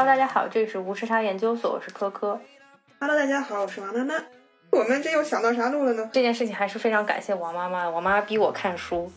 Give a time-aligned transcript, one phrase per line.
[0.00, 2.40] Hello，大家好，这里是无时差研究所，我是科科。
[2.98, 4.14] Hello，大家好，我是王妈妈。
[4.70, 6.08] 我们这又想到啥路了呢？
[6.10, 9.12] 这件事情还是非常感谢王妈妈，我妈妈逼我看书，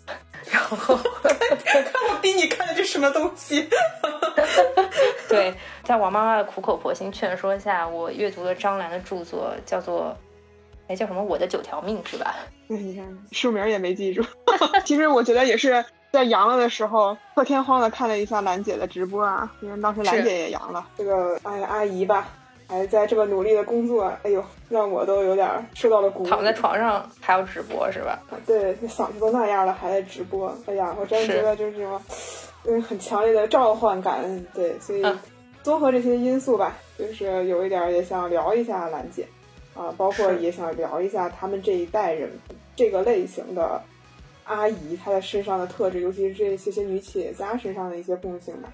[0.52, 3.66] 然后 看我逼你看的这什么东西？
[5.30, 5.53] 对，
[5.85, 10.13] 在王妈妈的苦口婆心劝说下，我阅读了张兰的著作，叫做
[10.89, 12.36] 哎叫什么《我的九条命》是吧？
[12.67, 14.22] 哎，你看书名也没记住。
[14.84, 20.88] 其实我觉得也是在阳了的时候，破天荒的看了一下兰姐的直播啊，因为当时兰姐也阳了。
[20.95, 22.27] 这个哎呀阿姨吧，
[22.67, 26.27] 还在这么努力的工作，哎呦，让我都有点受到了鼓舞。
[26.27, 28.20] 躺在床上还要直播是吧？
[28.45, 31.99] 对，这嗓子都那样了还在直播，哎呀，我真的觉得就是这种，
[32.67, 34.23] 嗯，很强烈的召唤感。
[34.53, 35.03] 对，所以
[35.64, 39.28] 综合这些因素吧，就是有一点也想聊一下兰姐。
[39.73, 42.30] 啊，包括也想聊一下他们这一代人
[42.75, 43.81] 这个类型的
[44.45, 48.69] 阿姨，她的身上的特质，尤其是这些些女企业家身上的一些共性吧。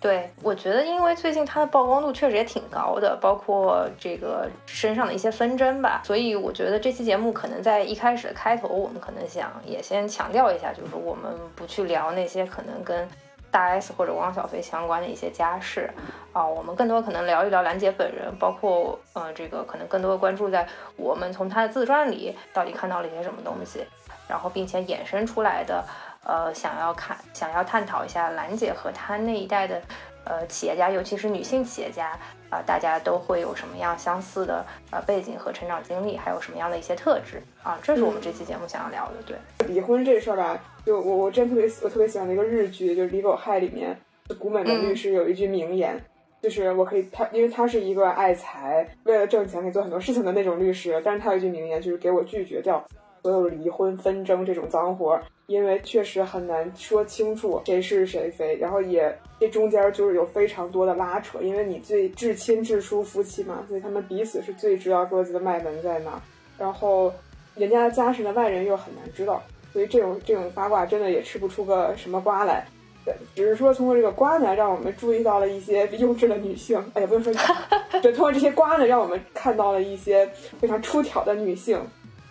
[0.00, 13.08] 对，我觉得因为最近她的曝光度确实也挺高的，包括这个身上的一些纷争吧，所以我觉得这期节目可能在一开始的开头，我们可能想也先强调一下，就是我们不去聊那些可能跟。
[13.50, 15.88] 大 S 或者汪小菲相关的一些家事
[16.34, 23.80] 啊，我们更多可能聊一聊兰姐本人，包括呃这个可能更多关注在我们从她的自传里到底看到了一些什么东西，
[24.28, 25.84] 然后并且衍生出来的
[26.24, 29.80] 呃想要看想要探讨一下兰姐和她那一代的
[30.24, 32.10] 呃企业家，尤其是女性企业家
[32.50, 39.14] 啊、呃，大家都会有什么样相似的呃背景和成长经历，还有什么样的一些特质啊，这是我们这期节目想要聊的。
[39.26, 40.58] 对，离婚这事儿吧。
[40.86, 43.94] 就我我真特别我特别喜欢的一个日剧，就是《李狗害》里面，
[44.38, 46.02] 古美门律师有一句名言，嗯、
[46.40, 52.82] 就是我可以他，因为他是一个爱财，为了挣钱可以做很多事情的那种律师，但是他有一句名言，就是给我拒绝掉
[53.28, 66.18] 所有离婚纷争这种脏活，因为确实很难说清楚谁是谁非，然后也这中间就是有非常多的拉扯，因为你最至亲至疏夫妻嘛，所以他们彼此是最知道各自的脉门在哪，
[66.56, 67.12] 然后
[67.54, 69.42] 人家的家事呢，外人又很难知道。
[69.74, 72.66] 所以这种这种八卦真的也吃不出个什么瓜来，
[73.04, 76.82] 对，只是说通过这个瓜呢，让我们注意到了一些 优质的女性。
[76.94, 77.30] 哎呀，不用说，
[78.00, 80.26] 就通过这些瓜呢，让我们看到了一些
[80.58, 81.78] 非常出挑的女性。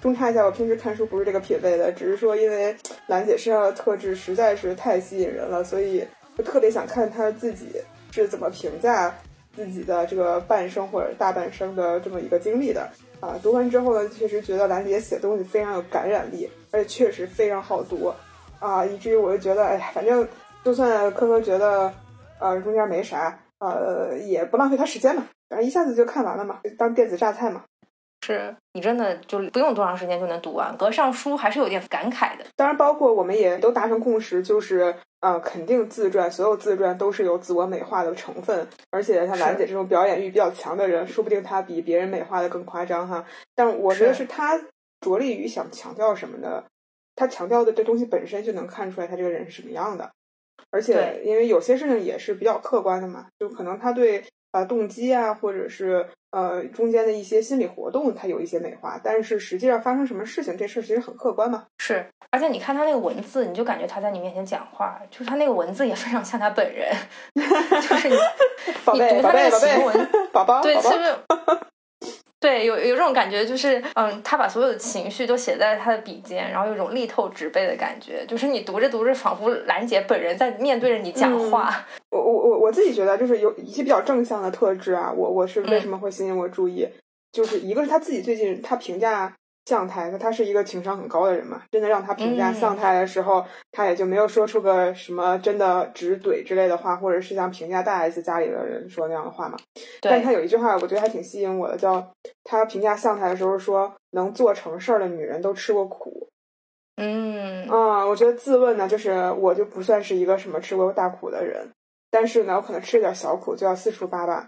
[0.01, 2.75] 中插一下，我平时看书不是这个品味的，只是说因为
[3.07, 6.05] 兰姐身上的特质实在是太吸引人了，所以
[6.37, 7.81] 就特别想看她自己
[8.11, 9.13] 是怎么评价
[9.55, 12.87] 自己的这个半生或者大半生的这么一个经历的。
[13.19, 18.13] 啊，读完之后呢，确实觉得兰姐写的东西非常有感染力，而且确实非常好读，
[18.59, 20.27] 啊，以至于我就觉得，哎呀，反正
[20.63, 21.91] 就算科科觉得，
[22.39, 27.63] 呃，中间没啥，呃，也不浪费他时间嘛，反正一下子就看完了嘛，当电子榨菜嘛。
[28.21, 32.45] 是你真的就不用多长时间就能读完，隔上书还是有点感慨的。
[32.55, 43.25] 当然，包括我们也都达成共识，就是呃，肯定自传所有自传都是有自我美化的成分，而且像兰姐这种表演欲比较强的人，说不定她比别人美化的更夸张哈。
[43.55, 44.59] 但我觉得是她
[44.99, 46.65] 着力于想强调什么的？
[47.15, 50.11] 她强调的这东西本身就能看出来她这个人是什么样的，
[50.69, 56.07] 而且因为有些事情也是比较客观的嘛，就可能她对呃动机啊，或者是。
[56.29, 61.65] 呃，中间的一些心理活动，它有一些美化，但是实际上发生什么事情，这事其实很客观嘛。
[61.77, 66.93] 是，而且你看他那个文字，你就感觉他在你面前讲话，就是他那个文字也非常像他本人，
[67.33, 68.15] 就是你
[68.83, 71.15] 宝贝，你读他那个行文，宝宝，对，是不是？
[72.39, 81.69] 对，有有这种感觉，就是嗯，他把所有的情绪都写在他的笔尖，然后有一种力透纸背的感觉，就是你读着读着，仿佛兰姐本人在面对着你讲话。
[81.69, 86.93] 嗯、我我我我自己觉得，就是有一些比较正向的特质啊，我我是为什么会吸引我注意，嗯、
[87.31, 89.35] 就是一个是他自己最近他评价
[89.67, 99.57] 向太，他他是一个情商很高的人嘛，真的让他评价向太的时候，嗯、他也就没有说出个什么真的直怼之类的话，或者是像评价大 S 家里的人说那样的话嘛。
[99.99, 102.13] 但他有一句话，我觉得还挺吸引我的，叫
[102.45, 106.29] 他评价向太的时候说，能做成事儿的女人都吃过苦。
[106.95, 111.69] 嗯啊、嗯，我觉得自问呢，就是我就不算是一个什么吃过大苦的人，
[112.09, 114.47] 但是呢，我可能吃点小苦就要四处巴巴，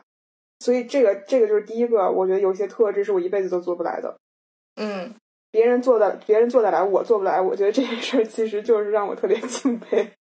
[0.61, 4.15] 所以这个这个就是第一个，我觉得有些特质是我一辈子都做不来的。
[4.81, 5.13] 嗯，
[5.51, 7.39] 别人做的，别人做得来，我做不来。
[7.41, 10.11] 我觉得这件事儿其实就是让我特别敬佩。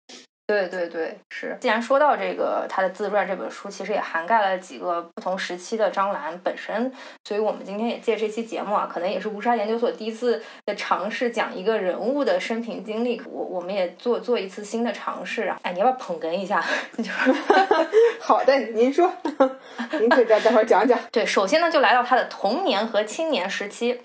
[0.44, 1.56] 对对对，是。
[1.60, 6.92] 既然说到这个他的自传这本书，其实也涵盖了几个不同时期的张兰本身，
[7.24, 13.22] 所以我们今天也借这期节目啊，可能也是无沙研究所第一次的尝试，讲一个人物的生平经历。
[13.30, 15.58] 我我们也做做一次新的尝试啊。
[15.62, 16.62] 哎，你要不要捧哏一下？
[16.98, 17.32] 就是
[18.20, 19.10] 好的，您说，
[20.00, 20.98] 您可以再待会儿讲讲。
[21.12, 24.00] 对，首先呢，就来到他的童年和青年时期。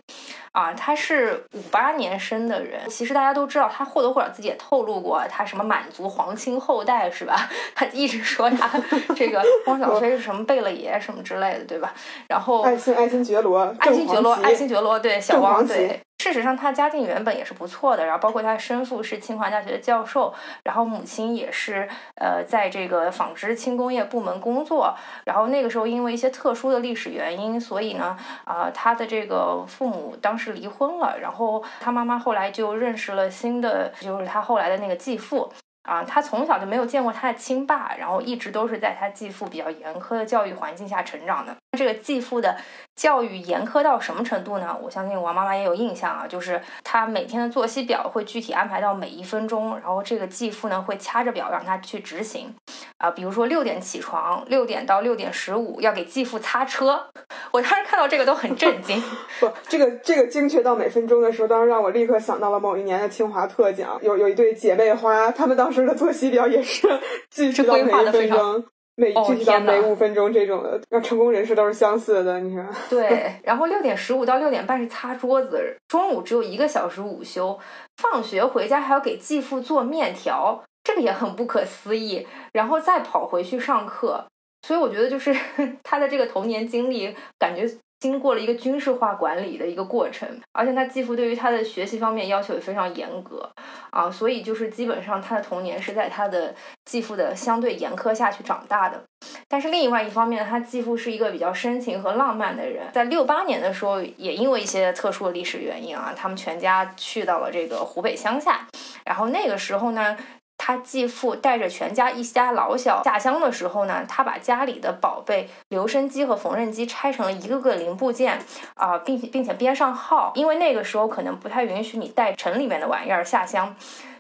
[0.57, 2.81] 啊，他是五八年生的人。
[2.89, 7.48] 其实大家都知道，他或多或少自己也透露过，他什么满族皇亲后代是吧？
[7.75, 8.68] 他一直说他
[9.15, 11.94] 这个汪小菲是什么贝勒爷什么之类的，对吧？
[12.27, 16.01] 然后爱新爱新觉罗，爱新觉罗，爱新觉罗，对小王对。
[16.19, 20.33] 事实上，他家境原本也是不错的，然后包括他生父是清华大学的教授，
[20.63, 24.93] 然后母亲也是呃在这个纺织轻工业部门工作，
[25.25, 35.51] 然后那个时候因为一些特殊的历史原因，所以呢，啊他的这个父母当时离婚了，然后他妈妈后来就认识了新的，就是他后来的那个继父。
[35.83, 41.55] 啊，他从小就没有见过他的亲爸，然后一直都是在他继父比较严苛的教育环境下成长的。
[41.77, 42.57] 这个继父的
[42.97, 44.77] 教育严苛到什么程度呢？
[44.81, 52.53] 我相信王妈妈也有印象啊，就是她每天的作息表会具体安排到每一分钟，然后这个继父呢会掐着表让她去执行。
[52.97, 57.05] 啊，比如说六点起床，六点到六点十五要给继父擦车。
[57.51, 58.99] 我当时看到这个都很震惊。
[59.39, 66.88] 不，这个这个精确到每分钟的时候，当时让我立刻想到了某一年的清华特奖，有有一对姐妹花，她们当时的作息表也是
[67.29, 68.65] 具体到每一分钟，
[68.97, 72.39] 每具体到每五分钟这种的，让成功人士都是相似的。
[72.41, 72.67] 你看？
[72.89, 73.35] 对。
[73.44, 77.57] 然后六点十五到六点半是擦桌子，中午只有一个小时午休，
[77.95, 80.63] 放学回家还要给继父做面条。
[80.83, 84.25] 这个也很不可思议，然后再跑回去上课，
[84.65, 85.35] 所以我觉得就是
[85.83, 93.49] 他的这个童年经历，感觉经过了一个军事化管理的一个过程，而且他继父对于他的学习方面要求也非常严格
[93.89, 96.53] 啊，所以就是基本上他的童年是在他的
[96.85, 99.03] 继父的相对严苛下去长大的。
[99.47, 108.67] 但是另外一方面，他继父是一个比较深情和浪漫的人，在六八年的时候，也因为一些特殊的历史原因啊，他们全家去到了这个湖北乡下，
[109.05, 110.15] 然后那个时候呢。
[110.57, 118.39] 他继父带着全家一家老小下乡的时候呢，他把家里的宝贝留声机和缝纫机拆成了一个个零部件
[118.75, 123.75] 啊，并且并且编上号，因为那个时候可能不太允许你带城里面的玩意儿下乡，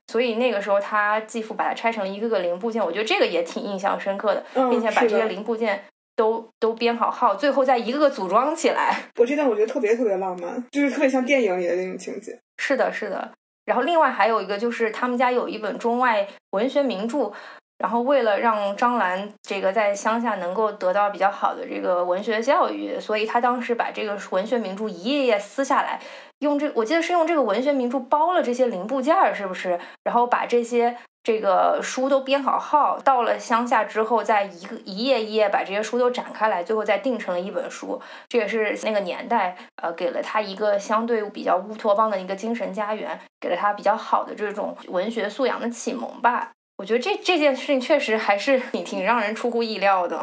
[0.07, 5.83] 所以那个时候他继父把它拆成了一个个零部件，我觉得这个也挺印象深刻的，并且把这些零部件
[6.15, 9.09] 都都编好号，最后再一个个组装起来。
[9.17, 12.39] 我这段我觉得特别特别浪漫，就是特别像电影里的那种情节。
[12.57, 13.31] 是的，是的。
[13.67, 17.31] 然后另外还有一个就是他们家有一本中外文学名著，
[17.77, 25.99] 然后为了让张兰这个在乡下能够得到比较好的这个文学教育，所以他当时把这个文学名著一页页撕下来，
[26.39, 29.79] 用这我记得是用这个文学名著包了这些零部件儿，是不是？
[30.03, 30.97] 然后把这些。
[31.27, 38.01] 这个书都编好号，到了乡下之后，再一个一页一页把这些书都展开来，最后再定成了一本书。
[38.29, 46.51] 这也是那个年代，呃，给了他一个相对比较乌托邦的一个精神家园，给了他比较好的这种文学素养的启蒙吧。
[46.77, 50.17] 我觉得这这件事情确实还是挺挺让人出乎意料的。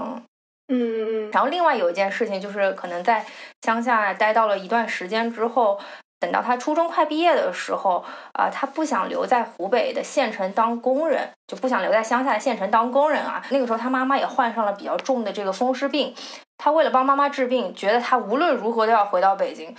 [0.69, 1.31] 嗯嗯嗯。
[1.33, 3.27] 然后另外有一件事情就是，可能在
[3.61, 5.79] 乡下待到了一段时间之后。
[6.21, 13.45] 等到他初中快毕业的时候，啊，他不想留在湖北的县城当工人，就不想留在乡下的县城当工人啊。
[13.51, 16.15] 那个时候他妈妈也患上了比较重的这个风湿病，
[16.57, 19.77] 他为了帮妈妈治病，觉得他无论如何都要回到北京，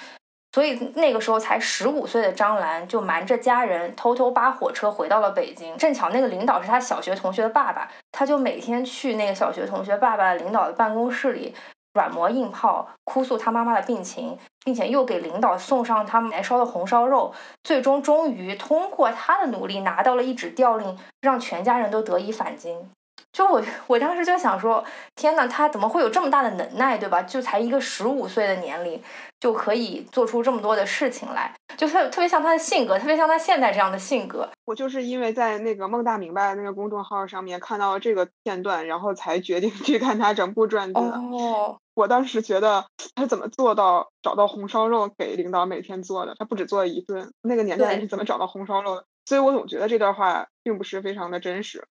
[0.51, 5.75] 所以那个时候才十五岁的张兰就瞒着家人偷偷扒火车回到了北京。
[5.77, 11.55] 正巧那个领导是他小学同学的爸爸，他就每天去那个小学同学爸爸领导的办公室里。
[11.95, 17.33] 软磨硬泡，哭诉他妈妈的病情，并且又给领导送上他们烧的红烧肉，
[17.63, 22.89] 最终终于通过他的努力拿到了一纸调令，让全家人都得以返京。
[23.31, 24.83] 就我，我当时就想说，
[25.15, 27.21] 天呐，他怎么会有这么大的能耐，对吧？
[27.21, 29.01] 就才一个十五岁的年龄，
[29.41, 34.49] 就可以做出这么多的事情来，就特特别像他的性格，特别像他现在这样的性格。
[34.63, 40.99] 我就是因为在那个孟大明白那个公众号上面看到了这个片段，然后才决定去看他整部传记。
[41.01, 42.85] 哦，我当时觉得
[43.15, 46.35] 他是怎么做到找到红烧肉给领导每天做的？
[46.37, 49.05] 他不止做了一顿，那个年代是怎么找到红烧肉的？
[49.25, 51.87] 所以我总觉得这段话并不是非常的真实。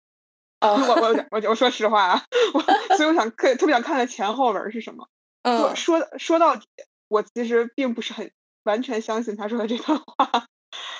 [0.58, 2.22] 啊我我 我我说实话啊，
[2.54, 2.60] 我
[2.96, 5.06] 所以我想特特别想看看前后文是什么。
[5.44, 6.66] 说说说到底，
[7.08, 8.30] 我其实并不是很
[8.64, 10.46] 完全相信他说的这段话。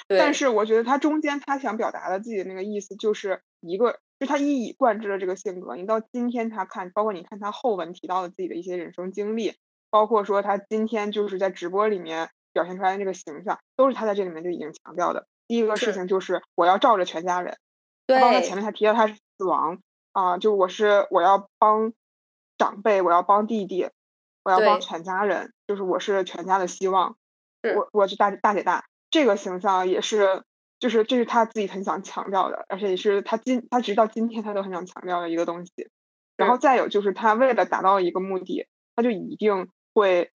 [0.09, 5.74] 但是我觉得他中间他想表达的自己的那个意思，就是一个，就他一以贯之的这个性格。
[5.74, 9.56] 你到今天他看，包括你看他后文提到的自己的一些人生经历，
[9.90, 15.26] 包括说他今天就是在直播里面表现出来的这个形象，都是他在这里面就已经强调的。
[15.48, 17.56] 第一个事情就是我要罩着全家人。
[18.06, 18.20] 对。
[18.20, 19.16] 刚才前面他提到他是。
[19.40, 19.78] 死亡
[20.12, 20.36] 啊！
[20.36, 21.94] 就我是我要帮
[22.58, 23.88] 长辈，我要帮弟弟，
[24.44, 27.16] 我要帮全家人，就是我是全家的希望。
[27.74, 30.42] 我我是大大姐大，这个形象也是，
[30.80, 35.72] 就是这是他自己很想强调的，而且也是他今他直到今天他都很想强调的一个东西。
[36.37, 40.30] 然后再有就是他为了达到一个目的，他就一定会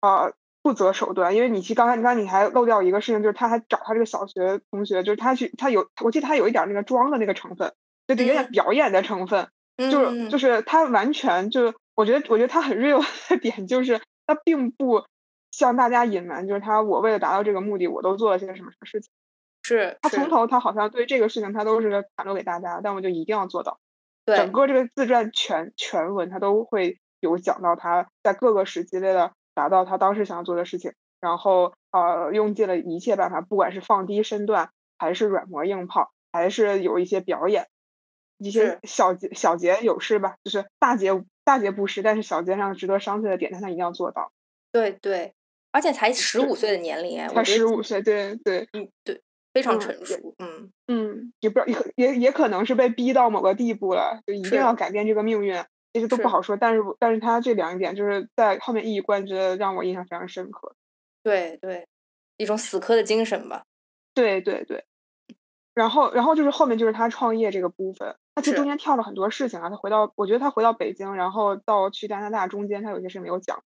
[0.00, 7.72] 呃不择手段，因为你其实刚才刚才你还漏掉一个事情，就是他还找他这个小学同学，就是他去他有，我记得他有一点那个装的那个成分，
[8.06, 15.04] 就有点表演的成分，就是就是他完全就我觉得我觉得他很 real 的点就是他并不
[15.50, 19.10] 向大家隐瞒，就是他我为了达到这个目的，我都做了些什么什么事情。
[19.68, 23.78] 是他从头他好像对这个事情他都是袒露给大家，但我就一定要做到。
[24.24, 37.68] 对，整个这个自传全全文他都会有讲到他在各个时期为了达到他当时想要做的事情，然后呃用尽了一切办法，不管是放低身段，还是软磨硬泡，还是有一些表演，
[38.36, 41.10] 一些小节小节有失吧，就是大节
[41.44, 44.30] 大节不失，但是小节上值得商榷的点，但他一定要做到。
[44.70, 45.32] 对对，
[45.72, 49.22] 而且才十五岁的年龄哎，才十五岁，对对嗯对。
[49.58, 55.60] 非常成熟，嗯嗯，也不知道也也也可能是被逼到某个地步了，就一定要改变这个命运，
[55.92, 56.56] 其实都不好说。
[56.56, 60.76] 但是但是他这两点就是在后面一以贯之的让我印象非常深刻。
[61.24, 61.88] 对对，
[62.36, 63.64] 一种死磕的精神吧。
[64.14, 64.84] 对对对，
[65.74, 69.68] 然后然后就是后面就是他创业这个部分，他其实中间跳了很多事情啊。
[69.70, 73.62] 他回到，我觉得他回到北京，然后到去加拿大中间，他有些事没有讲，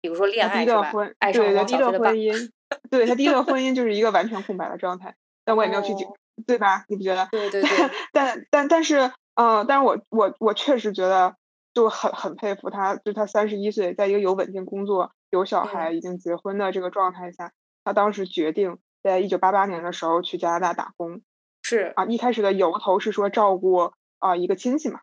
[0.00, 0.90] 比如说恋爱是吧？
[1.32, 2.50] 对 对，第一段婚姻，
[2.90, 5.14] 对他第一段婚姻就是一个完全空白的状态。
[5.44, 6.06] 但我也没有去警，
[6.46, 6.84] 对吧？
[6.88, 7.28] 你不觉得？
[7.30, 7.70] 对对对。
[8.12, 11.36] 但但但是，嗯，但是我我我确实觉得
[11.74, 17.52] 就很很佩服他，就他三十一岁，在一个有稳定工作、有小孩、已经结婚的这个状态下，
[17.84, 21.22] 他当时决定在一九八八年的时候去加拿大打工。
[21.62, 25.00] 是啊，一开始的由头是说照顾啊一个亲戚嘛。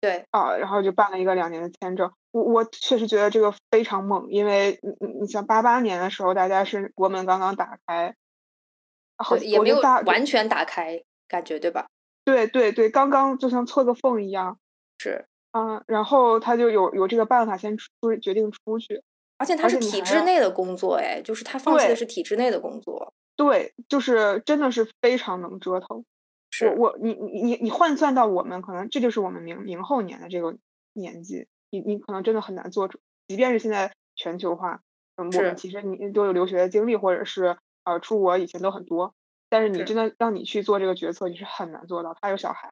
[0.00, 0.26] 对。
[0.30, 2.12] 啊，然后就办了一个两年的签证。
[2.32, 8.14] 我我确实觉得这个非常猛，因为你你你像八八年的时候，大家是国门刚刚打开。
[9.40, 11.86] 也没有完全打开，感觉对吧？
[12.24, 14.58] 对对对，刚刚就像错个缝一样。
[14.98, 17.86] 是啊，然后他就有有这个办法，先出
[18.20, 19.02] 决定出去。
[19.38, 23.12] 而且他是体制内的工作，哎，就是他放弃的是体制内的工作。
[23.36, 26.04] 对，就是真的是非常能折腾。
[26.50, 30.56] 是我你你你你换算到我们，可能这就是我们明明后年的这个
[30.92, 33.00] 年纪，你你可能真的很难做主。
[33.28, 34.82] 即便是现在全球化，
[35.16, 37.56] 嗯，我们其实你都有留学的经历，或者是。
[37.84, 39.14] 呃，出国以前都很多，
[39.48, 42.14] 但是你真的让你去做这个决策，你是很难做到。
[42.20, 42.70] 他有小孩，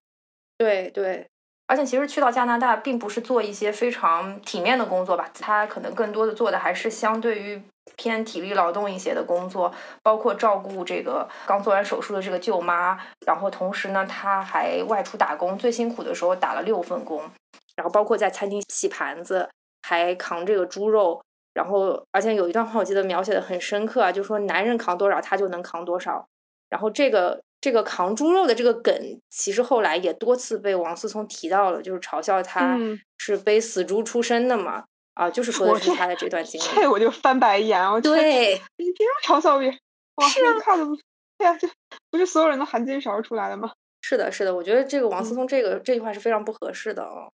[0.57, 1.29] 对对，
[1.67, 7.63] 而且其实去到加拿大，并不是做一些非常体面的工作吧，他可能更多的做的还是相对于
[7.97, 9.73] 偏体力劳动一些的工作，
[10.03, 17.23] 包括照顾这个刚做完手术的这个舅妈，然后同时呢，他还外出打工，最辛苦的时候打了六份工，
[17.77, 19.49] 然后包括在餐厅洗盘子，
[19.83, 21.23] 还扛这个猪肉。
[21.59, 26.25] 然后，而且有一段话我记得描写的很深刻啊，就是说男人扛多少，他就能扛多少。
[26.69, 28.95] 然后这个这个扛猪肉的这个梗，
[29.29, 32.79] 其实后来也多次被王思聪提到了，就是嘲笑他
[33.17, 34.85] 是背死猪出身的嘛。
[35.15, 36.65] 啊，就是说的是他的这段经历。
[36.81, 39.77] 这我就翻白眼，我对， 你凭什么嘲笑别人？
[40.15, 40.95] 哇，你看的不？
[41.37, 41.69] 对呀，这
[42.13, 43.73] 不是所有人都含金勺出来的吗？
[44.01, 47.27] 是的，是的，我觉得这个王思聪这个这句话是非常不合适的啊。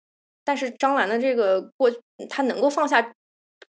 [0.45, 1.91] 但是张兰的这个过，
[2.29, 3.11] 他能够放下。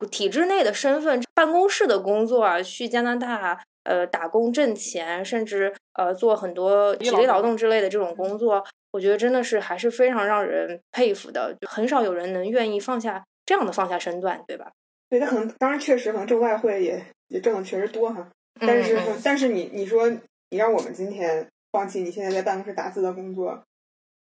[0.10, 11.58] 体制内的身份，办公室的工作啊，去加拿大呃打工挣钱，甚至呃做很多体力劳动之类的这种工作，我觉得真的是还是非常让人佩服的。
[11.68, 14.72] 很少有人能愿意放下这样的放下身段，对吧？
[15.10, 18.30] 对他可能当然确实可能挣外汇也也挣的确实多哈，
[18.62, 20.10] 但是但是你你说
[20.50, 23.62] 你让我们今天放弃你现在在办公室打字的工作，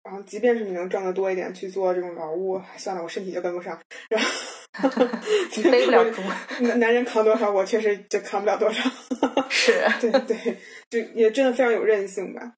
[0.07, 3.77] 然后即便是你能赚的多一点去做这种劳务，算了，我身体就跟不上，
[4.09, 4.29] 然后。
[5.71, 6.21] 背不了猪，
[6.77, 8.87] 男人扛多少，我确实就扛不了多少。
[9.49, 12.53] 是，对对，就也真的非常有韧性吧。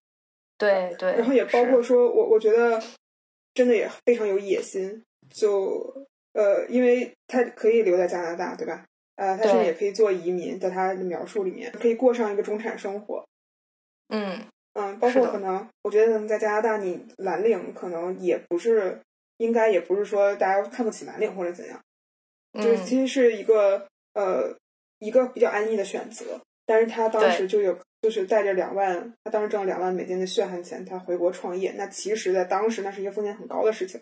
[0.57, 1.13] 对对。
[1.13, 2.81] 然后也包括说，我我觉得
[3.53, 5.01] 真的也非常有野心。
[5.33, 8.83] 就呃，因为他可以留在加拿大，对吧？
[9.15, 13.25] 呃，他甚至也可以做移民，在他的描述里面，可以过上一个中产生活。
[14.09, 18.99] 嗯嗯，包括可能，我觉得能在加拿大，你蓝领可能也不是，
[19.37, 21.79] 应该也不是说大家看不起蓝领或者怎样。
[22.53, 24.55] 就是其实是一个呃
[24.99, 31.73] 一个比较安逸的选择，但是他当时就有就是带着两万，他当时挣了两万美金的血汗钱，他回国创业。
[31.77, 34.01] 那其实，在当时那是一个风险很高的事情。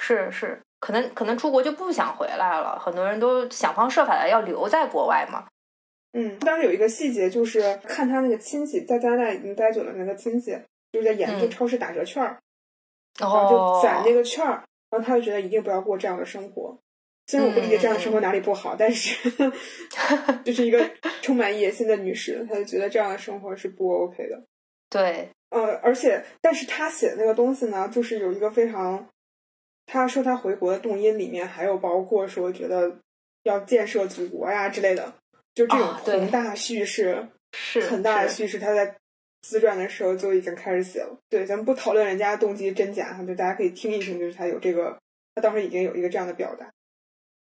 [0.00, 5.46] 是是，可能可能出国就不想回来了，很多人都想方设法的要留在国外嘛。
[6.12, 10.56] 嗯，当时有一个细节就是看他那个亲戚在加拿大已经待久了，那个亲戚
[10.92, 12.38] 就是在研究超市打折券儿，
[13.20, 16.78] 然后就攒那个券儿，然后他就觉得一定不要过这样的生活。
[17.26, 19.14] 虽然我不理解这样的生活哪里不好，但是
[20.44, 24.42] 就是一个充满野心的女士，她就觉得这样的生活是不 OK 的。
[24.88, 29.06] 对，呃，而且，但是她写的那个东西呢，就是有一个非常，
[29.84, 32.96] 她说她回国的动因里面还有包括说觉得
[33.42, 35.12] 要建设祖国呀之类的，
[35.58, 38.94] 就这种宏大叙事，是很大的叙事，他在
[39.42, 41.18] 自传的时候就已经开始写了。
[41.28, 44.96] 对，咱们不讨论人家动机真假哈，就大家可以听一听，就是他有这个，
[45.34, 46.70] 他当时已经有一个这样的表达。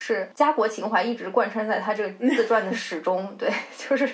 [0.01, 4.07] 是家国情怀一直贯穿在他这个自传的始终， 对， 就是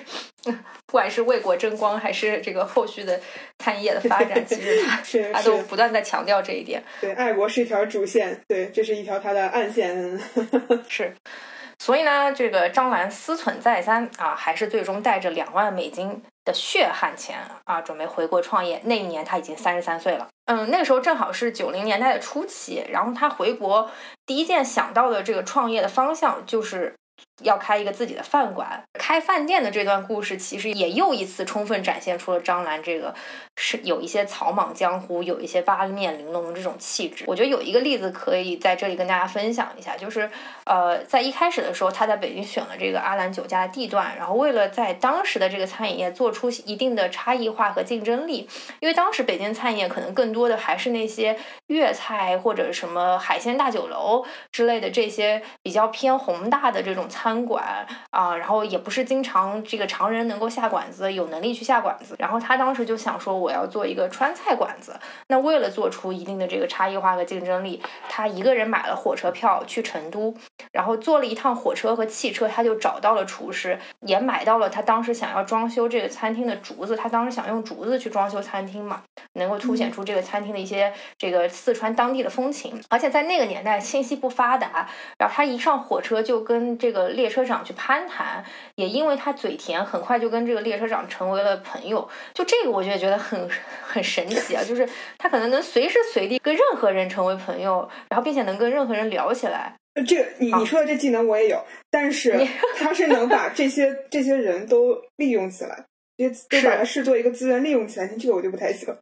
[0.43, 3.21] 不管是为国争光，还是这个后续的
[3.59, 4.97] 餐业的发展，其实他
[5.33, 6.83] 他都不断在强调这一点。
[7.01, 10.19] 对，爱国是一条主线，对，这是一条他的暗线。
[10.87, 11.13] 是，
[11.81, 16.21] 所以呢，这个张兰思忖再三啊，还是最终带着两万美金。
[16.43, 18.81] 的血汗钱啊，准备回国创业。
[18.85, 22.83] 那一年他已经三十三岁了，嗯，那个时候正好是九零年代的初期。
[22.89, 23.91] 然后他回国
[24.25, 26.95] 第一件想到的这个创业的方向就是。
[27.43, 33.13] 要开一个自己的饭馆，开饭店的这段故事，其实也又一次充分展现出了张兰这个
[33.57, 37.25] 是有一些草莽江湖，有一些八面玲珑的这种气质。
[37.27, 40.29] 我觉得有一个例子可以在这里跟大家分享一下，就是
[40.65, 48.47] 呃，在一开始的时候，他在北京选了这个阿兰酒家的地段，然后为了在当时的这个餐饮业做出一定的差异化和竞争力，
[48.79, 57.01] 因为当时北京餐饮业可能更多的还是那些粤菜或者什么海鲜大酒楼之类的这些比较偏宏大的这种。
[57.09, 62.15] 餐馆啊，然后也不是经常这个常人能够下馆子，有能力去下馆子。
[62.19, 64.99] 然后他当时就想说，我要做一个川菜馆子。
[65.27, 70.33] 那为了做出一定的这个差异化和竞争力，他一个人买了火车票去成都，
[70.71, 76.95] 然后坐了一趟火车和汽车，他就找到了厨师，也买到了他当时想要装修这个餐厅的竹子。
[76.95, 82.81] 他当时想用竹子去装修餐厅嘛，能够凸显出这个餐厅的一些这个四川当地的风情。
[82.89, 87.09] 而且在那个年代信息不发达，然后他一上火车就跟这个。
[87.21, 88.43] 列车长去攀谈，
[88.75, 92.09] 也因为他嘴甜，很快就跟这个列车长成为了朋友。
[92.33, 93.47] 就这个，我觉得觉得很
[93.85, 94.63] 很神奇啊！
[94.63, 94.87] 就是
[95.19, 99.75] 他可能能随时随地跟任何人成为朋友，然后并且能跟任何人聊起来。
[100.07, 105.85] 这个你你说的这技能我也有，但是他是能把这些这些人都利用起来，
[106.17, 108.07] 都都把它视作一个资源利用起来。
[108.07, 108.95] 这个我就不太行。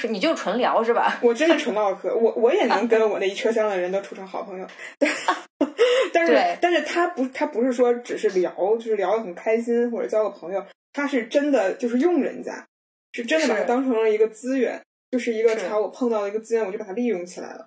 [0.00, 1.18] 是你就纯聊是吧？
[1.20, 4.66] 我真的纯唠嗑，我我也能跟我那一车厢的人都处成好朋友。
[6.12, 12.66] 但是但是他不他不是说只是聊，就是聊得很开心或者交个朋友，他是真的就是用人家，
[13.12, 17.66] 是真的把它当成了一个资源，就是一个查我碰到了一个资源，我就把它利用起来了。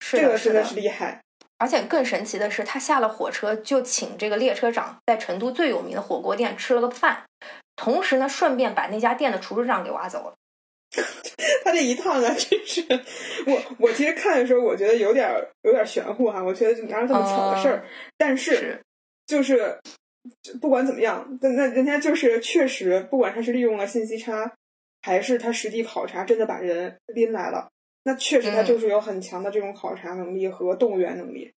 [0.00, 1.20] 这个真的是厉害。
[1.58, 7.24] 而且更神奇的是，他下了火车就请这个列车长在成都最有名的火锅店吃了个饭，
[7.74, 10.34] 同时呢顺便把那家店的厨师长给挖走了。
[11.64, 12.82] 他这一趟啊，真是
[13.46, 15.28] 我我其实看的时候，我觉得有点
[15.62, 16.42] 有点玄乎哈。
[16.42, 17.84] 我觉得哪有这么巧的事儿？
[18.16, 18.80] 但是
[19.26, 19.78] 就是
[20.60, 24.50] 不管怎么样，那那人家就是确实，不管他是利用了信息差，
[25.02, 27.68] 还是他实地考察，真的把人拎来了，
[28.04, 31.52] 那确实他就是有很强的这种考察能力和动员能力，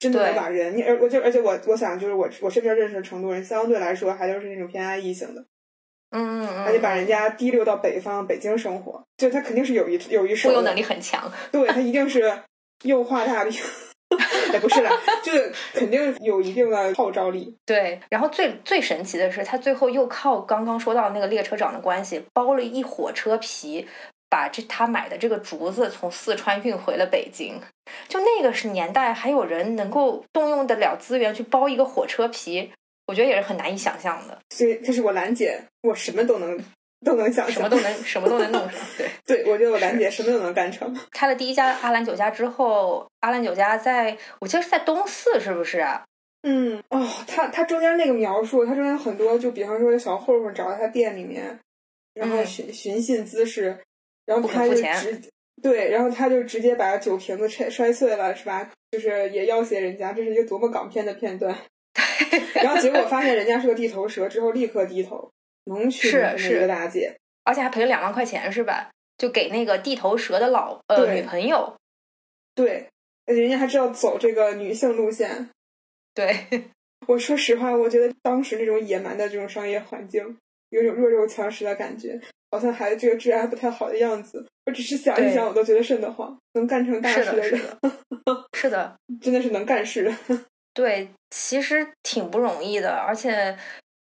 [0.00, 0.76] 真的能把人。
[0.76, 5.46] 你而我就而且我我想就是我我身边认识的成都人，相对来说还都是那种偏安逸型的。
[6.12, 11.30] 嗯嗯，还得把人家滴溜到北方北京生活，就他肯定是有一有一手，忽悠能力很强。
[11.50, 12.32] 对他一定是
[12.84, 13.52] 又画大饼，
[14.52, 14.90] 也 不是啦，
[15.24, 15.32] 就
[15.72, 17.56] 肯定有一定的号召力。
[17.64, 23.88] 对，然后最最神奇的是，他最后又靠刚刚说到那个列车长的关系，包了一火车皮，
[24.28, 27.58] 把这他买的这个竹子从四川运回了北京。
[28.08, 32.70] 就那个是年代，还有人能够动用得了资源去包一个火车皮。
[33.06, 36.58] 我觉得也是很难以想象的，所以这是我兰姐，我什么都能
[37.04, 38.80] 都能想，什么都能什么都能弄上。
[38.96, 39.08] 对
[39.42, 40.96] 对，我觉得我兰姐什么都能干成。
[41.10, 46.04] 开了第一家阿兰酒家之后，阿兰酒家在我记得是在东四，是不是啊？
[46.42, 51.58] 嗯，哦，他他中间那个描述，他中间很多，就比方说小混混找到他店里面，
[52.14, 53.78] 然后寻寻衅滋事，
[54.26, 55.20] 然后他就直
[55.62, 58.68] 对，然后他就直接把酒瓶子摔摔碎了，是吧？
[58.90, 61.56] 就是也要挟人家，这是一个多么港片的片段。
[62.62, 65.30] 然后结果发现人家是个地头蛇，之后立刻低头，
[65.64, 68.90] 能娶那个大姐，而且还赔了两万块钱，是吧？
[69.18, 71.76] 就给那个地头蛇的老呃女朋友。
[72.54, 72.88] 对，
[73.26, 75.50] 人家还知道走这个女性路线。
[76.14, 76.34] 对，
[77.06, 80.36] 我说实话，我觉得当时那种野蛮的这种商业环境，
[80.70, 84.46] 有种弱肉强食的感觉，好像还这个治安不太好的样子。
[84.66, 86.36] 我只是想一想，我都觉得瘆得慌。
[86.54, 87.60] 能干成大事的人，
[88.54, 90.12] 是的， 真的是能干事。
[90.74, 93.56] 对，其实挺不容易的，而且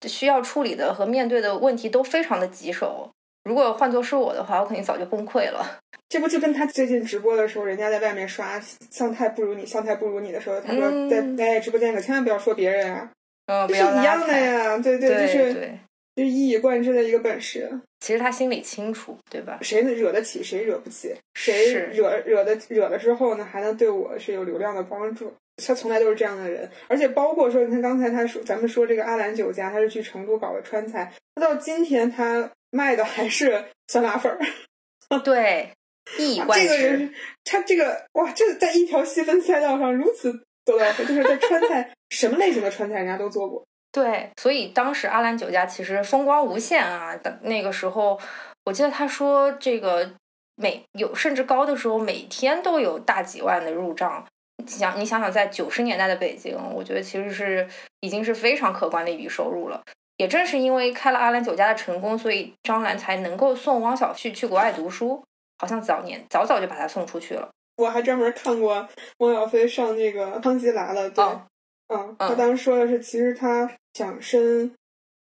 [0.07, 3.11] 需要处理的和面对的问题都非常的棘手。
[3.45, 5.79] 如果换做是我的话，我肯定早就崩溃了。
[6.11, 13.11] 这不就跟他最近直播的时候，人家在外面刷相太不如你，相太不如你的时候，他说在在直播间可千万不要说别人啊，
[13.47, 14.79] 嗯，是一样的呀。
[14.79, 15.79] 对对，就是
[16.17, 17.71] 就是一以贯之的一个本事。
[18.01, 19.59] 其实他心里清楚，对吧？
[19.63, 25.33] 谁惹得起，谁惹不起，谁惹惹的惹了之后呢，还能对我是有流量的帮助。
[25.67, 34.39] 他从来都是这样的人，而且包括说，你看刚才他说，咱们说这个阿兰酒家，他是去成都搞的川菜，他到今天他卖的还是酸辣粉儿。
[35.25, 35.73] 对，
[36.19, 36.87] 一以贯这个之。
[36.87, 40.33] 人，他这个哇，这在一条细分赛道上如此
[40.65, 43.65] 走到，就是在川菜什么类型的川菜人家都做过。
[43.93, 47.17] 对，所以当时阿兰酒家其实风光无限啊。
[47.17, 48.21] 的那个时候，
[48.65, 50.13] 我记得他说这个
[50.55, 54.25] 每有甚至高的时候，每天都有大几万的入账。
[54.67, 57.69] 想你想想，在九十年代的北京，我觉得其实是
[58.01, 59.83] 已经是非常可观的一笔收入了。
[60.17, 65.23] 也正是因为开了阿兰酒家的成功，所以张兰才能够送汪小旭去国外读书。
[65.59, 67.51] 好像早年早早就把他送出去了。
[67.77, 71.47] 我还专门看过汪小菲上那个《康熙来了》，对，哦
[71.89, 74.75] 嗯，他当时说的是，其实他想申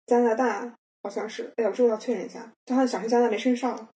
[0.07, 3.88] 加拿大，好像是，哎呀，我这个要确认一下，他想申加拿大没申上，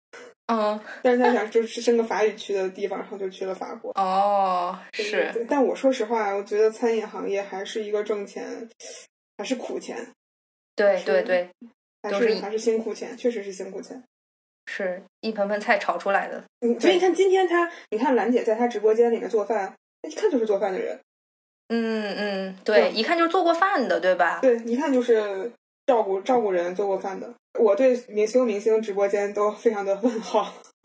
[0.47, 3.91] 嗯， 但是他想就是申个法语区的地方，然后就去了法国。
[3.95, 8.69] 哦，是，但我说实话，我觉得餐饮行业还是一个挣钱，
[9.37, 10.07] 还是苦钱，
[10.75, 11.49] 对对对，
[12.01, 14.01] 还是是还是辛苦钱，确实是辛苦钱。
[14.69, 16.43] 是一盆盆菜炒出来的。
[16.59, 19.73] 嗯，所以你看今天他，你看兰姐在她直播间里面做饭，
[20.07, 20.99] 一看就是做饭的人，
[21.69, 24.39] 嗯嗯，对，对一看就是做过饭的，对吧？
[24.41, 25.49] 对，一看就是
[25.87, 27.33] 照顾照顾人、做过饭的。
[27.59, 30.53] 我对明星明星直播间都非常的问号，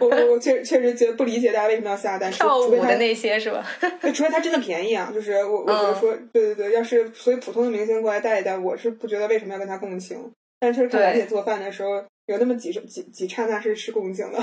[0.00, 3.64] 我我我确确实觉得不理解大家为什么要下单，除跳舞的那些是吧？
[4.12, 10.32] 除非他真的便宜啊，就是我我觉嗯得说，对对对，要是所以普通的明星过来带一带，我是不觉得为什么要跟他共情。
[10.58, 14.42] 但是看兰姐做饭的时候，有那么几几几刹那是是共情的。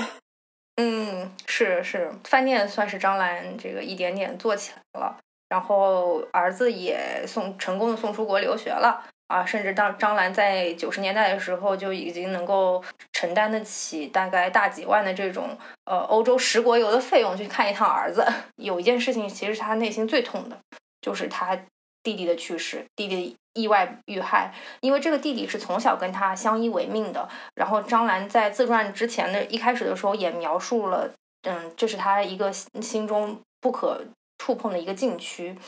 [0.76, 5.18] 嗯，是是，饭店算是张兰这个一点点做起来了，
[5.50, 18.24] 然后儿子也送成功的送出国留学了啊，甚至当张兰在九十年代的时候就已经能够承担得起大概大几万的这种呃欧洲十国游的费用去看一趟儿子。
[18.56, 20.56] 有一件事情其实是他内心最痛的，
[21.00, 21.58] 就是他
[22.02, 27.28] 弟弟的去世，弟弟意外遇害，因为这个弟弟是从小跟他相依为命的。
[27.56, 31.10] 然后张兰在自传之前的一开始的时候也描述了，
[31.42, 34.04] 嗯，这是他一个心心中不可
[34.38, 35.58] 触碰的一个禁区，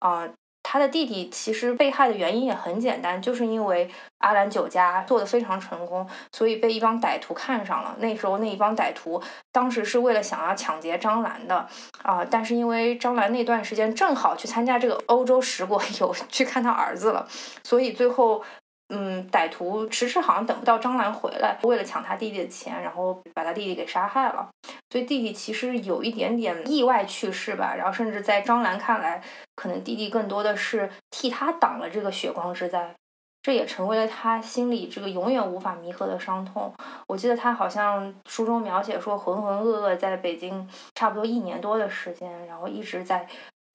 [0.00, 0.28] 啊、
[0.68, 7.94] 他的弟弟其实被害的原因也很简单，就是因为阿兰酒家做的非常成功，所以被一帮歹徒看上了。
[8.00, 11.68] 那时候那一帮歹徒当时是为了想要抢劫张兰的，
[12.02, 17.24] 啊、但是因为张兰那段时间正好去参加这个欧洲十国游， 去看他儿子了，
[17.62, 18.42] 所以最后。
[18.88, 24.48] 嗯，歹徒迟迟好像等不到张兰回来，为了抢他弟弟的钱，然后把他弟弟给杀害了。
[24.90, 29.20] 所以弟弟其实有一点点意外去世吧，然后甚至在张兰看来，
[29.56, 32.94] 可能弟弟更多的是替他挡了这个血光之灾，
[33.42, 36.72] 这也成为了他心里这个永远无法弥合的伤痛。
[37.08, 43.26] 我记得他好像书中描写说，浑浑噩噩在北京差不多一年多的时间，然后一直在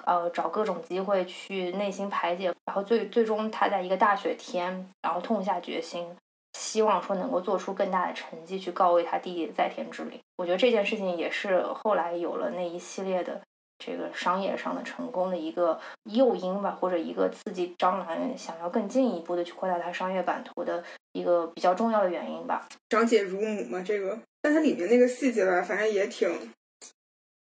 [0.06, 6.06] 呃找各种机会去内心排解，然后最最终他在一个大雪天，然后痛下决心，
[6.54, 10.20] 希望说能够做出更大的成绩去告慰他弟弟在天之灵。
[10.38, 13.40] 我觉得这件事情也是后来有了那一系列的
[13.78, 20.84] 这个商业上的成功的一个诱因吧，或者一个刺激张兰想要更进一步的去扩大他商业版图的
[21.14, 22.68] 一个比较重要的原因吧。
[22.90, 26.54] 长姐如母嘛，这个，但它里面那个细节吧，反正也挺，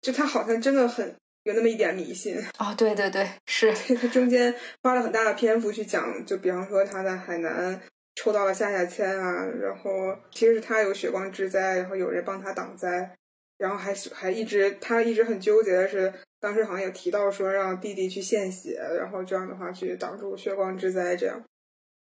[0.01, 2.35] 就他好像真的很有那么一点迷信。
[2.59, 7.81] 哦，对对对，是， 他中间花了很大的篇幅去讲，就比方说他在海南
[8.15, 13.15] 抽到了下下签啊，然后其实是他有血光之灾，然后有人帮他挡灾，
[13.57, 21.43] 然后还还一直他一直很纠结的是，当时好像有提到说让弟弟去献血，然后这样的话去挡住血光之灾，这样。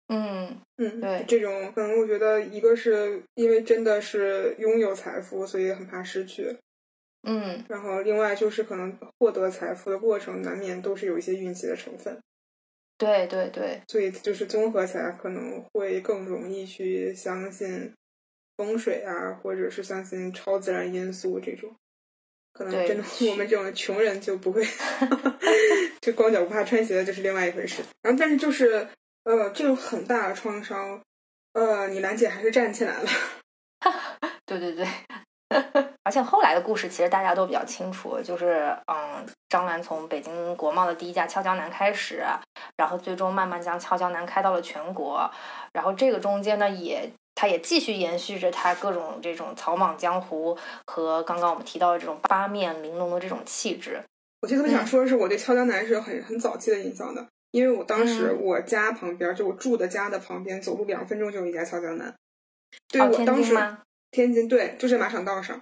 [0.09, 6.55] 嗯，嗯，对这种可能我觉得一个是因为真的是拥有财富，所以很怕失去，
[7.25, 12.19] 嗯，然后另外就是可能获得财富的过程难免都是有一些运气的成分。
[12.97, 17.93] 对对对，所以就是综合起来可能会更容易去相信
[18.57, 21.75] 风水啊，或者是相信超自然因素这种。
[22.53, 24.63] 可能真的 我们这种穷人就不会，
[26.01, 27.83] 就光脚不怕穿鞋的，就是另外一回事。
[28.01, 28.87] 然后，但是就是
[29.25, 31.03] 呃，这种很大的创伤，
[31.55, 33.09] 呃，你兰姐还是站起来了。
[34.47, 34.87] 对 对对，
[36.03, 42.23] 而且后来的故事其实大家都比较清楚，就是嗯，张兰从北京国贸的第一家俏江南开始，
[42.77, 45.31] 然后最终慢慢将俏江南开到了全国，
[45.73, 47.11] 然后这个中间呢也。
[47.37, 54.01] 他也继续延续着他各种这种草莽江湖和刚刚我们提到的这种八面玲珑的这种气质。
[54.41, 62.15] 我其实特别想说的是，我对俏江南是有很很早期的印象的，因为我当时嗯我家旁边，就我住的家的旁边，走路两分钟就有一家俏江南。
[62.89, 63.53] 对哦，我当时？
[64.15, 65.61] 天津对，就是马场道上，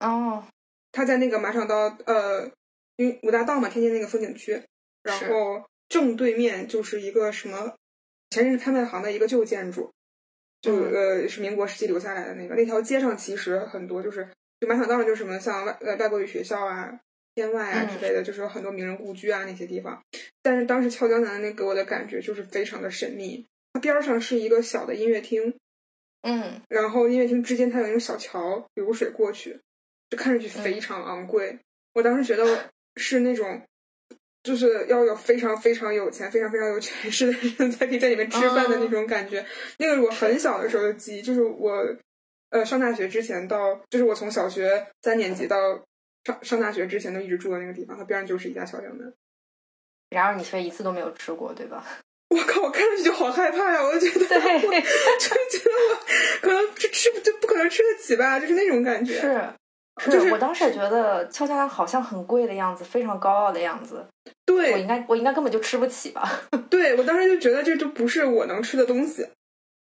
[0.00, 0.44] 哦，
[0.90, 2.50] 他在那个马场道呃
[2.96, 4.60] 因为五大道嘛，天津那个风景区，
[5.04, 7.76] 然后正对面就是一个什么
[8.30, 9.92] 前任拍卖行的一个旧建筑，
[10.60, 12.56] 就呃是民国时期留下来的那个。
[12.56, 14.28] 那条街上其实很多就是
[14.60, 16.98] 就马场道上就是什么像外呃外国语学校啊、
[17.36, 20.02] 天外啊之类的，就是有很多名人故居啊那些地方。
[20.42, 25.54] 但是当时俏江南那给我的感觉就是非常的神秘，它边上是一个小的音乐厅。
[26.26, 29.60] 嗯，然后音乐厅之间它有那种小桥，流水过去，
[30.08, 31.58] 就看上去非常昂贵。
[31.92, 33.60] 我当时觉得是那种，
[34.42, 39.44] 就是要有非常非常有钱、非常非常有权势的人才可以在里面吃饭的那种感觉。
[39.78, 41.94] 那个是我很小的时候的记忆，就是我
[42.48, 45.84] 呃上大学之前到，就是我从小学三年级到
[46.24, 49.12] 上上大学之前都一直住的那个地方，它边上就是一家小江南。
[50.08, 51.86] 然而你却一次都没有吃过，对吧？
[52.34, 52.62] 我靠！
[52.62, 53.82] 我看上去就好害怕呀！
[53.82, 54.28] 我就觉得，我
[55.20, 55.96] 就觉得我
[56.42, 59.14] 可能吃吃就不可能吃得起吧，就是那种感觉。
[59.14, 64.06] 是，是我当时也觉得俏江南好像很贵的样子，非常高傲的样子。
[64.44, 66.28] 对，我应该我应该根本就吃不起吧？
[66.68, 69.26] 对，我当时就觉得这就不是我能吃的东西。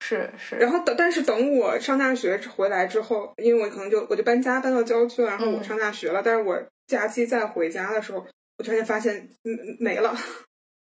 [0.03, 0.57] 是是。
[0.57, 6.23] 然后等，但是等我上大学回来之后，因为我可能就我就搬家搬到郊区了，然后我上大学了。
[6.25, 8.27] 但是我假期再回家的时候，
[8.59, 10.17] 我突然间发现，嗯，没了。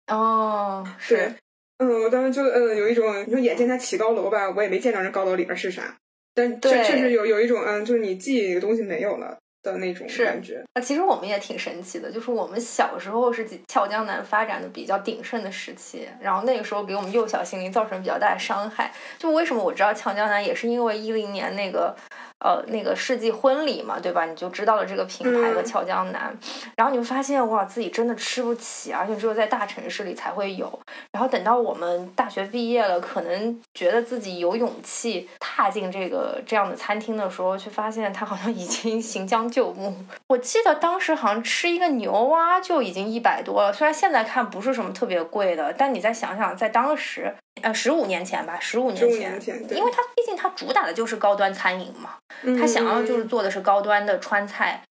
[0.09, 1.31] 哦，是，
[1.77, 5.95] 嗯，我当时就嗯有一种，你说眼见他起高楼吧，我也没见着人高楼里边是啥，
[6.33, 10.63] 但确确实有有一种嗯，就是你记忆的东西没有了的那种感觉。
[10.73, 18.91] 啊，其实我们也挺神奇的，就是我们小时候是俏江南发展的比较鼎盛的时期，然后那个时候给我们幼小心灵造成比较大的伤害。
[19.17, 21.95] 就为什么我知道俏江南，也是因为一零年那个。
[22.39, 24.25] 呃，那个世纪婚礼嘛，对吧？
[24.25, 26.33] 你就知道了这个品牌和俏江南，
[26.77, 30.79] 然后你会发现哇，自己真的吃不起，而且只有在大城市里才会有。
[31.11, 39.93] 然后等到我们大学毕业了，可能觉得自己有勇气踏进这个这样的餐厅的时候，却发现它好像已经行将就木。
[40.27, 47.35] 我记得当时好像吃一个牛蛙就已经一百多了，虽然现在看不是什么特别贵的，但你再想想，在当时。
[47.61, 49.39] 呃，十五年前吧，十五年前，
[49.71, 52.17] 因为它毕竟它主打的就是高端餐饮嘛，
[52.57, 54.83] 它想要就是做的是高端的川菜，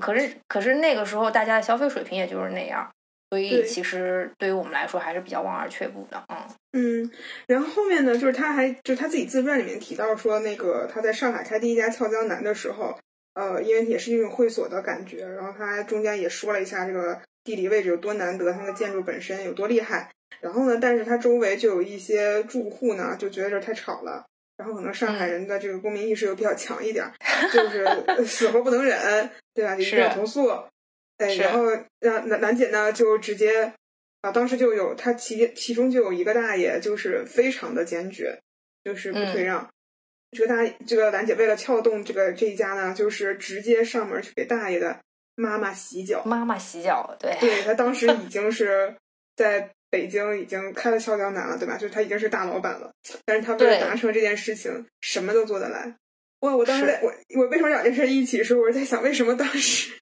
[0.00, 2.90] 可是可是那个时候大家的消费水平也就是那样，
[3.30, 6.38] 所以其实对于我们来说还是比较望而却步的，嗯
[6.72, 7.10] 嗯。
[7.46, 12.98] 然后后面呢，就是他还就他自己自传里面提到说，那个他在上海开第一家俏江南的时候，
[13.34, 20.10] 呃，因为也是一种会所的感觉，然后他中间也说了一下这个地理位置有多难得，它的建筑本身有多厉害。
[20.40, 20.78] 然后呢？
[20.80, 24.24] 但是它周围就有一些住户呢，就觉得这太吵了。
[24.54, 27.04] 然后可能上海人的这个公民意识又比较强一点，
[27.52, 27.84] 就是
[28.24, 29.74] 死活不能忍，对吧？
[29.74, 30.48] 一定要投诉。
[31.16, 31.66] 哎，然后
[31.98, 33.72] 让兰兰姐呢就直接
[34.20, 38.38] 啊，当时就有他其其中就有一个大爷，就是非常的坚决，
[38.84, 39.68] 就是不退让。
[40.30, 45.00] 这个大这个兰姐为了撬动这个这一家呢，就是直接上门去给大爷的
[45.34, 46.22] 妈妈洗脚。
[46.24, 47.36] 妈妈洗脚，对。
[47.40, 48.94] 对他当时已经是
[49.34, 49.70] 在。
[49.92, 51.76] 北京已经开了俏江南了，对吧？
[51.76, 52.90] 就是他已经是大老板了，
[53.26, 55.94] 但是他为了达成这件事情，什么都做得来。
[56.40, 56.56] 哇！
[56.56, 58.58] 我当时在我我为什么两件事一起说？
[58.58, 59.92] 我是在想，为什么当时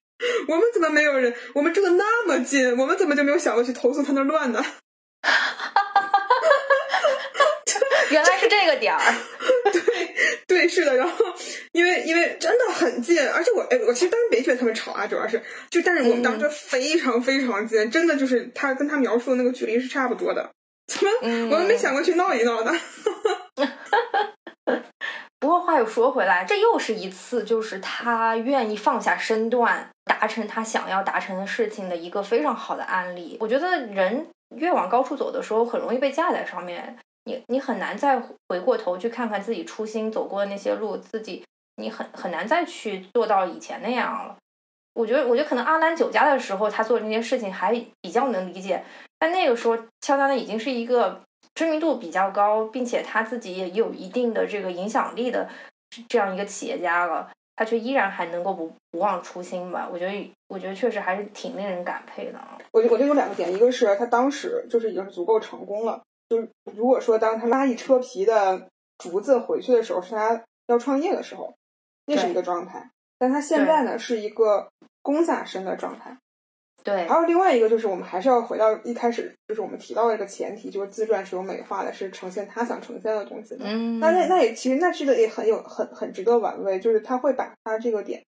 [0.47, 1.35] 我们怎么没有人？
[1.55, 4.65] 我们住的那么近，我们怎么就没有想过去投诉他那乱呢？
[8.11, 9.01] 原来是这个点儿，
[9.73, 9.83] 对
[10.47, 10.97] 对是的。
[10.97, 11.25] 然后
[11.73, 20.51] 因为因为真的很近，而且我哎，我其实当时没觉得他们吵啊，主要是就但是我们当时非常非常近，真的就是他跟他描述的那个距离是差不多的。
[20.87, 21.11] 怎么
[21.51, 22.73] 我都没想过去闹一闹呢？
[25.39, 33.39] 不过话又说回来，这又是一次就是他愿意放下身段达成他想要达成的事情的一个非常好的案例。
[33.41, 36.99] 我觉得人越往高处走的时候，很容易被架在上面。
[37.25, 41.45] 你你很难再回过头去看看自己初心走过的那些路，自己
[41.77, 44.37] 你很很难再去做到以前那样了。
[44.95, 48.83] 我觉得，我觉得可能阿兰酒家的时候，他做的那些事情还比较能理解，
[49.19, 51.21] 但那个时候乔丹呢已经是一个
[51.55, 55.49] 知名度比较高，并且他自己也有一定的这个影响力的
[56.09, 59.89] 这样一个企业家了，他却依然还能够不不忘初心吧？
[59.91, 62.59] 我觉得，我觉得确实还是挺令人感佩的啊。
[62.73, 66.03] 我我觉得有两个点，一个是他当时就是已经足够成功了。
[66.31, 71.53] 就如果说当他拉一车皮的竹子回去的时候，是他要创业的时候，
[72.07, 72.91] 那是一个状态。
[73.19, 74.71] 但他现在呢，是一个
[75.03, 76.17] 攻下身的状态。
[76.85, 77.09] 对。
[77.09, 83.65] 还有另外一个，就是我们还是要回到一开始，就是我们提到的一个前提，就是自传是有美化的，是呈现他想呈现的东西的。
[83.65, 83.99] 嗯。
[83.99, 88.25] 那那那也其实那这个也很有很很值得玩味，就是他会把他这个点，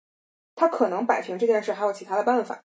[0.56, 2.60] 他可能摆平这件事还有其他的办法，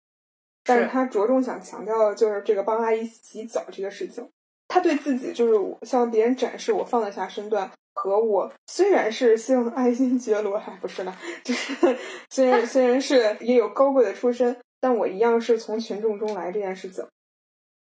[0.64, 4.30] 但是他着重想强调就是这个帮阿姨洗澡这个事情。
[4.74, 11.96] 他对自己就是向别人展示我放得下身段，和我虽然是姓爱新觉罗，还 不是呢，就是
[12.32, 17.06] 虽然虽然是也有高贵的出身，但我一样是从群众中来这件事情。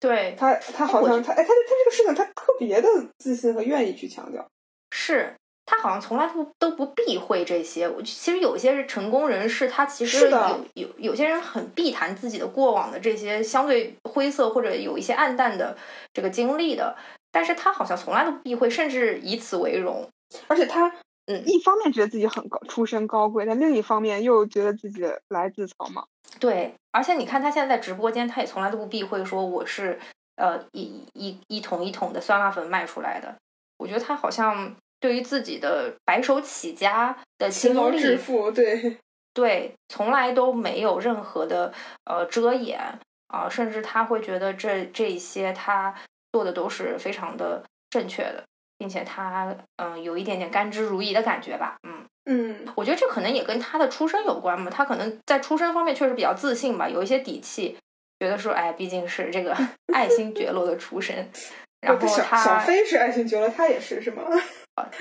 [0.00, 4.46] 对他，他好像他哎，他他这个事情他特别的自信和愿意去强调。
[4.90, 5.34] 是
[5.70, 7.86] 他好像从来不都不避讳这些。
[7.86, 15.76] 我其实有些是成功人士，他其实有有有些人很避谈自己的过往的这些相对灰色或者有一些暗淡的
[16.14, 16.96] 这个经历的，
[17.30, 20.08] 但是他好像从来都不避讳，甚至以此为荣。
[20.46, 20.90] 而且他
[21.26, 26.08] 嗯，一方面觉得自己很高出身高贵，但另一方面又觉得自己来自草莽。
[26.40, 30.00] 对，而且你看他现在在直播间，他也从来都不避讳说我是
[30.36, 33.34] 呃一一一桶一桶的酸辣粉卖出来的。
[33.76, 38.98] 我觉得他好像对于自己的白手起家的勤劳，致富，对
[39.34, 41.72] 对，从来都没有任何的
[42.04, 42.80] 呃遮掩
[43.28, 45.94] 啊，甚至他会觉得这这些他
[46.32, 48.42] 做的都是非常的正确的，
[48.76, 52.04] 并且他嗯有一点点甘之如饴的感觉吧，嗯。
[52.30, 54.70] 嗯，我觉得这可能也跟他的出身有关嘛。
[54.70, 57.74] 他可能在出身方面确实比较自信吧，有一些底气，
[58.20, 59.56] 觉得说，哎，毕竟是这个
[59.94, 61.30] 爱新觉罗的出身。
[61.80, 64.24] 然后他小飞是爱新觉罗，他也是是吗？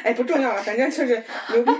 [0.03, 1.71] 哎，不重要了，反正就是牛逼，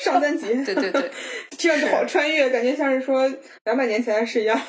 [0.00, 0.64] 上三级。
[0.64, 1.10] 对对对，
[1.50, 3.30] 听着好穿越，感觉像是说
[3.64, 4.60] 两百年前的事一样。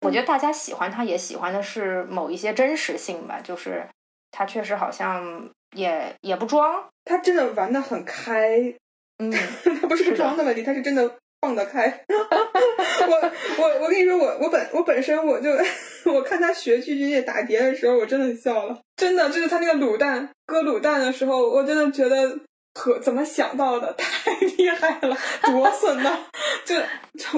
[0.00, 3.86] 我觉得大家喜欢他，也喜欢的是某一些真实性吧，就是
[4.30, 8.74] 他确实好像也也不装，他真的玩的很开。
[9.18, 9.30] 嗯，
[9.82, 12.04] 他不是个装的问题，他是真的放得开。
[12.08, 15.50] 我我我跟你说，我我本我本身我就
[16.12, 18.78] 我看他学巨巨打碟的时候，我真的笑了。
[18.96, 22.38] 真的，就是他那个卤蛋割卤蛋的时候，我真的觉得
[22.74, 26.18] 和怎么想到的 太厉害了，多损呐！
[26.66, 26.76] 就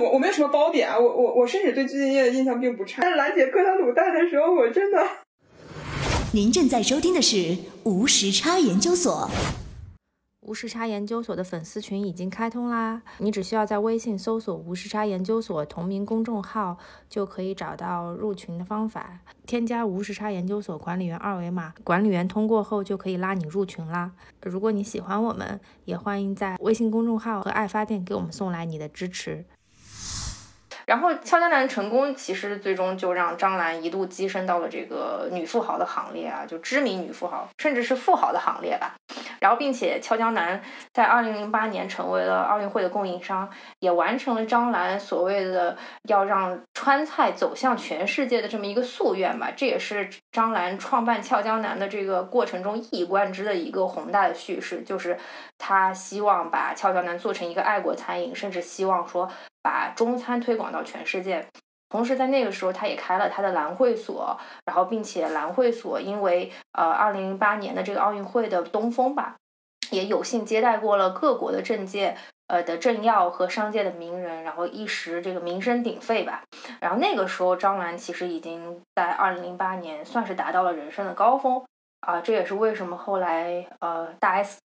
[0.01, 3.03] 我我没有什么褒贬啊，我我我甚至对鞠婧祎的印象并不差。
[3.03, 4.99] 但是兰姐割他卤蛋的时候，我真的。
[6.35, 9.31] 您正在收听的是无时差研究所。
[10.43, 13.01] 无时差研究所的粉丝群已经开通啦！
[13.19, 16.77] 你只需要在微信搜索“无时差研究所”同名公众号，
[17.09, 19.21] 就可以找到入群的方法。
[19.47, 24.11] 添加无时差研究所管理员二维码，管理员通过后就可以拉你入群啦。
[24.43, 29.45] 如果你喜欢我们，也欢迎在微信公众号和爱发电给我们送来你的支持。
[30.87, 38.95] 然后，俏江南成功，其实最终就让张兰一度跻身到了这个女富豪的行列啊，就知名女富豪，甚至是富豪的行列吧。
[39.41, 40.61] 然后，并且俏江南
[40.93, 43.49] 在二零零八年成为了奥运会的供应商，
[43.81, 45.77] 也完成了张兰所谓的
[46.09, 49.51] 要让川菜走向全世界的这么一个夙愿吧。
[49.57, 55.19] 这也是张兰创办俏江南的这个过程中一以贯之的一个宏大的叙事，就是
[55.59, 59.29] 他希望把俏江南做成一个爱国餐饮，甚至希望说。
[59.63, 61.47] 把中餐推广到全世界，
[61.89, 69.37] 同时在那个时候，他也开了他的蓝会所，然后并且蓝会所因为呃二零零八年的这个奥运会的东风吧，
[69.91, 72.17] 也有幸接待过了各国的政界
[72.49, 76.43] 呃的政要和商界的名人，然后一时这个名声鼎沸吧。
[76.81, 81.63] 然后那个时候，张兰其实已经在二零零八年算是达到了人生的高峰
[82.01, 84.59] 啊，这也是为什么后来呃大 S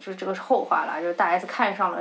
[0.00, 1.98] 就这个是后话了，就是大 S 看上了。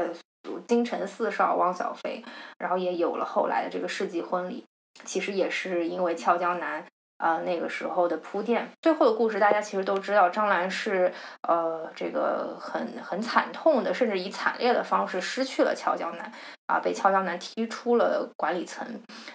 [0.67, 2.24] 京城四少汪小菲，
[2.58, 4.65] 然后也有了后来的这个世纪婚礼，
[5.06, 6.86] 其实也是因为俏江南
[7.17, 8.69] 呃那个时候的铺垫。
[8.82, 11.13] 最后的故事大家其实都知道，张兰是
[11.47, 16.32] 呃这个很很惨痛的，甚至以惨烈的方式失去了俏江南
[16.71, 18.88] 啊，被俏江南踢出了管理层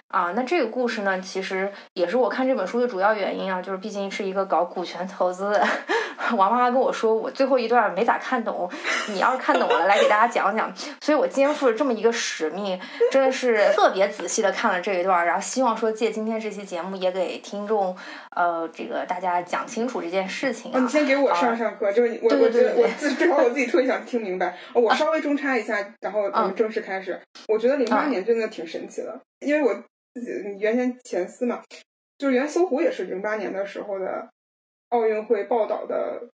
[0.07, 0.31] 啊。
[0.35, 5.67] 那这个故事呢，其实也是我看这本书的主要原因啊，就是毕竟是一个搞股权投资的。
[6.35, 8.69] 王妈妈跟我说，我最后一段没咋看懂，
[9.09, 10.73] 你要是看懂了，来给大家讲讲。
[10.99, 12.77] 所以我肩负了这么一个使命，
[13.11, 17.95] 真的是特别仔细的看了这一段，然后希望说借今天这期节目也给听众，
[18.35, 20.71] 呃，这个大家讲清楚这件事情。
[20.73, 24.57] 你先给我上上课，就是我我觉得我自至少我自己特别想听明白。
[24.73, 27.21] 我稍微中插一下，然后我们正式开始。
[27.47, 29.73] 我觉得零八年真的挺神奇的，因为我
[30.13, 31.63] 自己原先前司嘛，
[32.17, 34.29] 就是原搜狐也是零八年的时候的。
[34.89, 36.29] 奥运会报道的，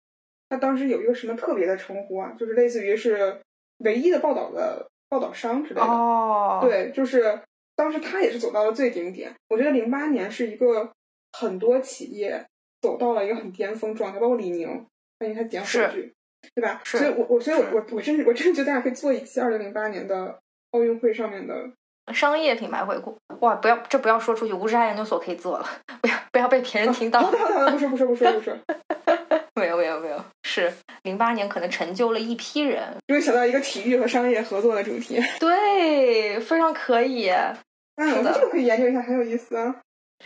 [0.51, 2.37] 他当时有一个什么特别的称呼啊？
[2.39, 3.41] 就是类似于是
[3.79, 5.87] 唯一的报道的报道商之类的。
[5.87, 7.41] 哦，对，就是
[7.75, 9.35] 当时他也是走到了最顶点。
[9.49, 10.93] 我觉得零八年是一个
[11.33, 12.45] 很多企业
[12.83, 14.69] 走到了一个很巅峰状态，包括李宁，
[15.21, 16.13] 因为他点火炬，
[16.55, 16.83] 对吧？
[16.85, 20.39] 所以我我所以我我我真我真的觉得大家可以做一期二零零八年的
[20.73, 21.55] 奥运会上面的。
[22.13, 23.55] 商业品牌回顾哇！
[23.55, 25.67] 不要这不要说出去，无差研究所可以做了，
[26.01, 27.23] 不要不要被别人听到。
[27.71, 28.59] 不是不是不是不是，
[29.55, 30.71] 没有没有没有，是
[31.05, 32.83] 零八年可能成就了一批人。
[33.07, 37.31] 终于想到一个体育和商业合作的主题，对，非常可以。
[37.95, 39.77] 嗯，这个可以研究一下，很有意思啊。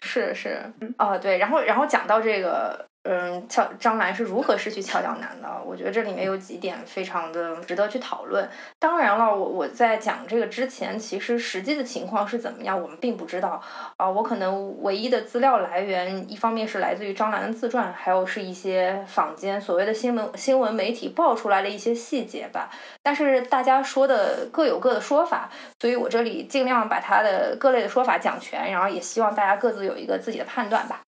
[0.00, 0.58] 是是，
[0.98, 5.48] 哦对，然后然后讲到这个嗯，俏张兰是如何失去俏江南的？
[5.64, 8.48] 我觉得这里面有几点非常的值得去讨论。
[8.80, 13.62] 当然了，我我在讲这个之前，其实实际的情况是怎么样，我们并不知道。
[13.96, 22.68] 啊，我可能唯一的资料来源，一方面是来自于张兰的自传，还有是一些坊间所谓的新闻新闻媒体爆出来的一些细节吧。
[23.04, 25.48] 但是大家说的各有各的说法，
[25.80, 31.02] 所以我这里尽量把他的各类的说法讲全，然后也希望大家各自有一个自己的判断吧。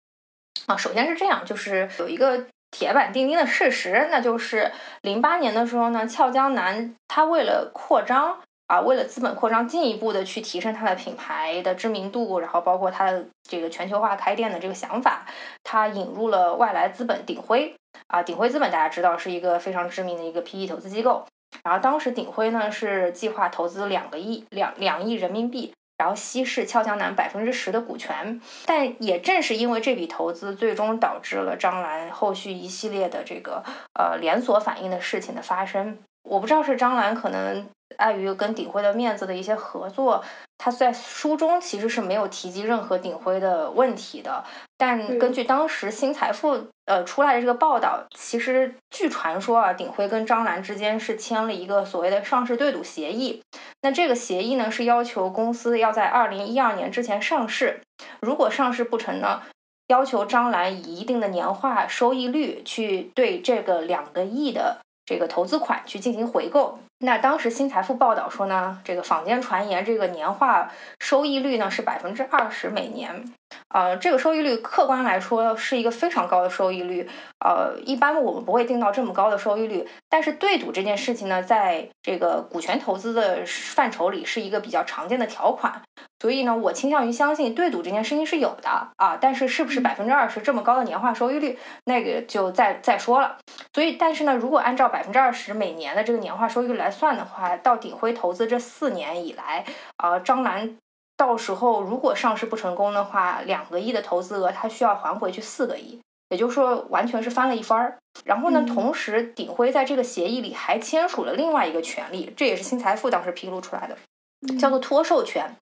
[0.68, 15.24] 啊，首先是这样，就是有一个铁板钉钉的事实，那就是零八年的时候呢，俏江南他为了扩张啊，为了资本扩张，进一步的去提升它的品牌的知名度，然后包括它的这个全球化开店的这个想法，
[15.64, 17.74] 他引入了外来资本鼎晖
[18.08, 21.24] 啊，鼎晖资本大家知道是一个非常知名的一个 PE 投资机构，
[21.64, 25.72] 然后当时鼎晖呢是计划投资两个亿两两亿人民币。
[25.98, 33.62] 然后稀释俏江南百分之十的股权，但也正是因为这笔投资，最终导致了张兰后续一系列的这个
[33.94, 35.98] 呃连锁反应的事情的发生。
[36.22, 37.66] 我不知道是张兰可能
[37.98, 40.24] 碍于跟鼎晖的面子的一些合作。
[40.60, 44.42] 他在书中其实是没有提及任何鼎晖的问题的，
[44.76, 53.40] 但根据当时新财富呃出来的这个报道，其实据传说啊，鼎晖跟张兰之间是签了一个所谓的上市对赌协议。
[53.82, 57.80] 那这个协议呢，是要求公司要在二零一二年之前上市，
[58.20, 59.42] 如果上市不成呢，
[59.86, 64.78] 要求张兰以一定的年化收益率去对这个两个亿的
[65.08, 66.78] 这个投资款去进行回购。
[66.98, 73.32] 那当时新财富报道说呢，这个坊间传言这个年化收益率呢是百分之二十每年，
[73.68, 77.08] 呃，这个收益率客观来说是一个非常高的收益率，
[77.40, 85.80] 呃，一般我们不会定到这么高的收益率，但是对赌这件事情呢，在这个股权投资的范畴里是一个比较常见的条款，
[86.20, 93.38] 所以呢，我倾向于相信对赌这件事情是有的啊，但是是不是百分之二十这么高的年化收益率，那个就再再说了。
[93.72, 96.88] 所以，但是呢，如果按照百分之二十每年的这个年化收益率来。
[96.98, 99.64] 算的话，到鼎晖投资这四年以来，
[100.02, 100.76] 呃，张兰
[101.18, 106.00] 到时候如果上市不成功的话，两个亿的投资额，他需要还回去四个亿，
[106.30, 107.98] 也就是说完全是翻了一番儿。
[108.24, 115.54] 然后呢，同时鼎晖在这个协议里还签署了另外一个权利，这也是新财富当时披露出来的，叫做托售权。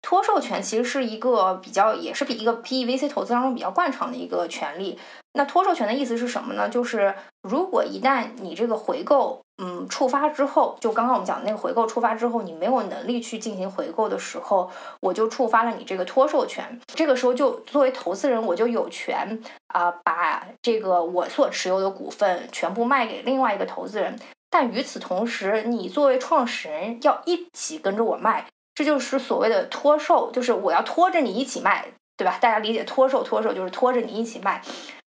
[0.00, 4.98] 托授权其实是一个比较，也是比一个 PEVC 投资当中比较惯常的一个权利。
[5.34, 6.68] 那托授权的意思是什么呢？
[6.68, 14.70] 就是如果一旦你这个回购，嗯，触发之后，就刚刚我们讲的那个回购触发之后，你没有能力去进行回购的时候，
[15.00, 16.80] 我就触发了你这个托授权。
[16.94, 24.18] 这个时候就作为投资人，我就有权啊，把这个我所持有的股份全部卖给另外一个投资人。
[24.50, 28.46] 但与此同时，你作为创始人要一起跟着我卖。
[28.78, 31.84] 这就是所谓的托售，就是我要拖着你一起卖，
[32.16, 32.38] 对吧？
[32.40, 34.62] 大家理解托售，托售就是拖着你一起卖，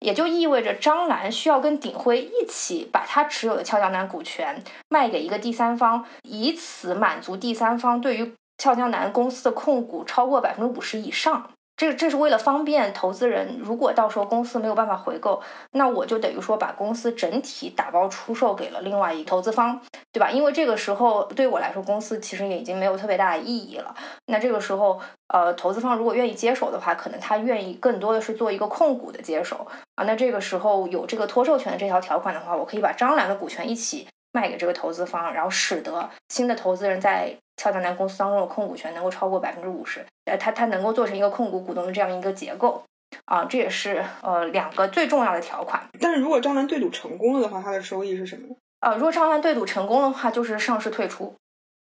[0.01, 11.49] 也就意味着张兰需要跟鼎晖一起把他持有的俏江南股权卖给一个第三方，以此满足第三方对于俏江南公司的控股超过百分之五十以上。
[11.77, 19.81] 这这是为了方便投资人，如果到时候公司没有办法回购，那我就等于说把公司整体打包出售给了另外一投资方，
[20.13, 20.31] 对吧？
[20.31, 23.93] 因为这个时候对我来说，公司其实也已经没有特别大的意义了。
[24.27, 30.05] 那这个时候，呃，投资方如果愿意接手的话，可能他愿意更多的是做一个控股的接手啊。
[30.05, 37.33] 那这个时候有这个托授权的这条条款的话，我可以把张兰的股权一起卖给这个投资方，然后使得新的投资人在。
[37.57, 42.83] 俏江南公司当中的控股权能够超过百分之五十，呃，他他能够做成一个控股股东的这样一个结构，
[43.23, 45.81] 啊，这也是呃两个最重要的条款。
[46.01, 48.55] 但是如果张兰对赌成功了的话，它的收益是什么呢？
[48.81, 51.33] 呃，如果张兰对赌成功的话，就是上市退出，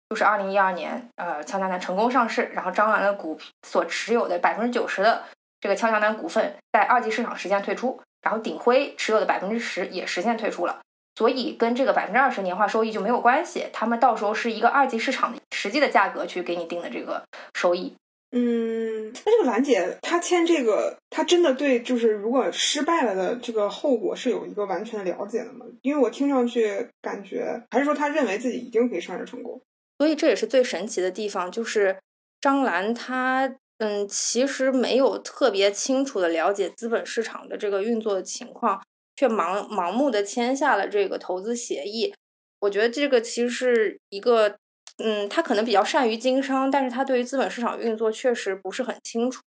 [0.08, 3.36] 就是二零一二年，呃，俏江南成功上市，然后张兰的股
[3.66, 5.24] 所持有的百分之九十的
[5.60, 10.78] 这个俏江南股份在二级市场实现退出，然后鼎晖持有的百分之十也实现退出了。
[11.16, 17.22] 所以跟这个百分之二十年化收益就没有关系，他们到时候是一个二级市场的实际的价格去给你定的这个
[17.54, 17.94] 收益。
[18.36, 25.64] 嗯，那这个兰姐她签这个，她真的对就是如果失败了的这个后果是有一个完全的了解的吗？
[25.82, 29.60] 因为我听上去感觉还是说她认为自己一定可以上市成功。
[29.98, 31.96] 所以这也是最神奇的地方，就是
[32.40, 38.82] 张兰她嗯其实没有特别清楚的了解资本市场的这个运作的情况。
[39.16, 42.14] 却盲盲目的签下了这个投资协议，
[42.60, 44.56] 我觉得这个其实是一个，
[44.98, 49.42] 嗯，他可能比较善于经商，但是他对于资本市场运作确实不是很清楚。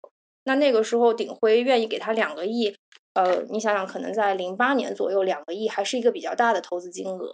[0.43, 2.75] 那那个时候鼎晖愿意给他两个亿，
[3.13, 7.31] 呃，你想想，可能在零八年左右，两个亿还是一个比较大的投资金额，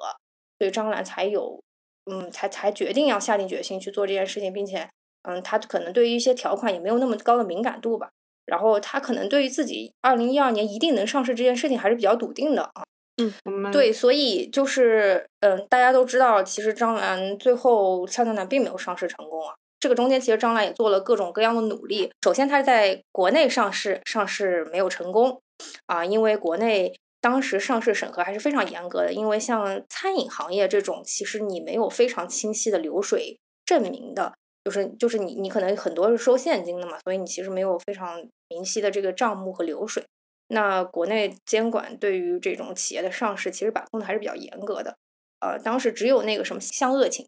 [0.58, 1.62] 所以张兰才有，
[2.10, 4.90] 嗯，才才决定要下定决心去做这件事情，并且，
[5.24, 8.12] 嗯，他可能对于一些条款也没有那么高的敏感度吧。
[8.46, 12.84] 然后他可能对于自己二零一二年一定能上市这件事情还是比较笃定的啊。
[13.18, 19.54] 嗯，对，所以就是嗯，大家都知道，其实张兰最后俏江南并没有上市成功啊。
[19.80, 22.12] 这个中间其实张兰也做了各种各样的努力。
[22.24, 25.42] 首先，它在国内上市，上市没有成功
[25.88, 29.14] 啊，因为国内当时上市审核还是非常严格的。
[29.14, 34.34] 因为像餐饮行业这种，其实你没有非常清晰的流水证明的，
[34.64, 40.04] 就是就是你你可能很多是收现金的嘛，所以你其实没有非常明晰的这个账目和流水。
[40.48, 44.96] 那国内监管对于这种企业的上市，其实把控的还是比较严格的。
[45.40, 47.26] 呃，当时只有那个什么香恶情，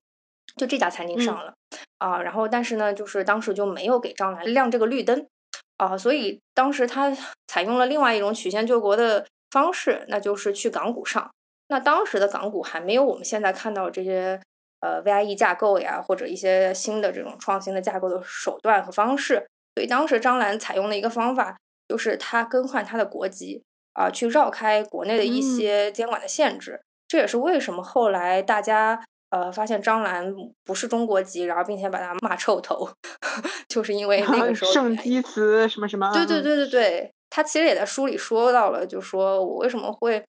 [0.58, 1.54] 就这家餐厅上了
[1.98, 5.26] 啊，然后但是呢，就是当时就没有给张兰亮这个绿灯
[5.78, 7.16] 啊，所以当时他
[7.48, 11.32] 采用了另外一种曲线救国的方式，那就是去港股上。
[11.70, 14.40] 那当时的港股还没有我们现在看到这些
[14.84, 21.56] 呃 VIE 架构呀，或者一些新的这种创新的架构的手段和方式，所以当时张兰采用的一个方法。
[21.90, 23.62] 就是他更换他的国籍
[23.92, 26.82] 啊，去绕开国内的一些监管的限制。
[27.10, 32.90] 这也是为什么后来大家呃发现张兰不是中国籍，然后并且把她骂臭头，
[33.68, 36.12] 就是因为那个 时候圣基茨什么什么。
[36.14, 40.24] 对对对对对，他其实也在书里说到了，就说我为什么会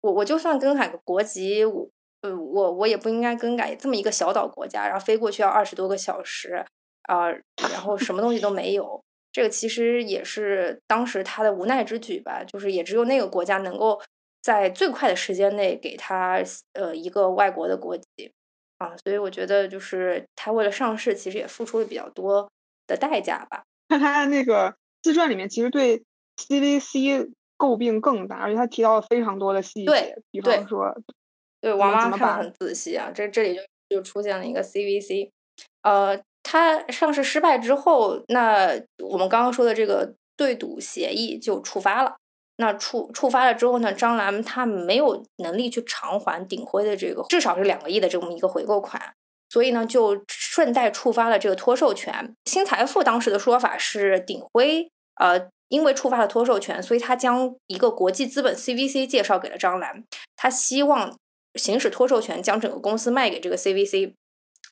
[0.00, 1.86] 我我就算更改个国籍，我
[2.24, 6.64] 呃我我也不应该更改这么一个小岛国家，然后飞过去要二十多个小时
[7.02, 7.28] 啊，
[7.70, 9.02] 然后什么东西都没有。
[9.30, 14.00] 这个其实也是当时他的无奈之举吧，就是也只有那个国家能够
[14.40, 18.32] 在最快的时间内给他呃一个外国的国籍
[18.78, 22.50] 啊，所以我觉得就是他为了上市，其实也付出了比较多
[22.86, 23.64] 的代价吧。
[23.88, 26.02] 那他那个自传里面其实对
[26.38, 30.96] CVC 诟病更大，而且他提到了非常多的细节，比方说，
[31.64, 33.62] 对王妈看的很仔细啊，这这里就
[33.96, 35.30] 就出现了一个 CVC，
[35.82, 36.20] 呃。
[36.46, 38.68] 它上市失败之后，那
[39.02, 42.16] 我们刚刚说的这个对赌协议就触发了。
[42.58, 49.00] 那触触发了之后呢，张兰她没有能力去偿还鼎晖的这个至少是两个亿的这么一个回购款，
[49.48, 52.34] 所以呢，就顺带触发了这个脱售权。
[52.44, 60.04] 新财富当时的说法是，鼎晖呃因为触发了脱售权，所以他将一个国际资本 CVC 介绍给了张兰，
[60.36, 61.16] 他希望
[61.54, 64.14] 行使脱售权，将整个公司卖给这个 CVC。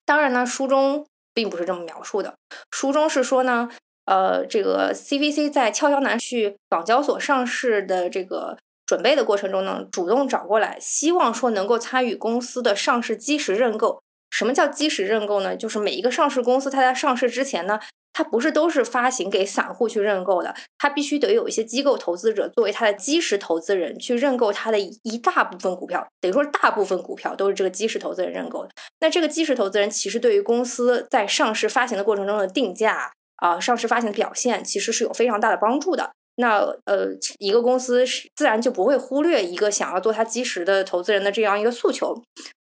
[0.05, 1.07] 当然呢，书中。
[1.35, 2.35] 并不是这么描述的，
[2.71, 3.71] 书中是说呢，
[4.05, 14.03] 呃，这个 CVC 在俏江南去港交所上市的这个准备的过程中呢，主动找过来，希望说能够参与公司的上市基石认购。
[14.29, 15.57] 什么叫基石认购呢？
[15.57, 17.81] 就是每一个上市公司，它在上市之前呢。
[18.13, 28.71] 它不是都是发行给散户去认购的，它必须得有一些机构投资者作为它的基石投资人去认购它的一大部分股票，等于说大部分股票都是这个基石投资人认购的。
[29.01, 36.13] 那这个基石投资人其实对于公司在上市发行的过程中的定价啊，上市发行的表现其实是有非常大的帮助的。
[36.37, 37.09] 那呃，
[37.39, 42.15] 一个公司是自然就不会忽略一个想要做它基石的投资人的这样一个诉求。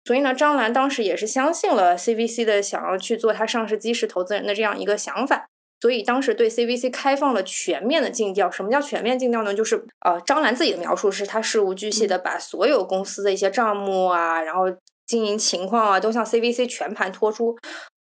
[0.04, 5.46] 所以呢，张兰当时也是相信了 CVC 的想要去做它上市基石投资人的这样一个想法，
[5.80, 8.50] 所以当时对 CVC 开放了全面的尽调。
[8.50, 9.54] 什么叫全面尽调呢？
[9.54, 14.64] 就是呃，张兰自己的描述是，他事无巨细的把所有公司的一些账目啊，然后
[15.06, 17.56] 经营情况啊，都向 CVC 全盘托出。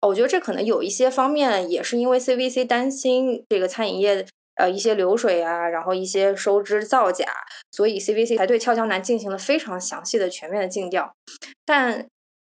[0.06, 4.26] 我觉得这可能有一些方面也是因为 CVC 担心这个餐饮业。
[4.60, 7.24] 呃，一些流水啊，然后一些收支造假，
[7.72, 11.14] 所以 CVC 才对俏江南进行了非常详细的、全面的尽调。
[11.64, 12.06] 但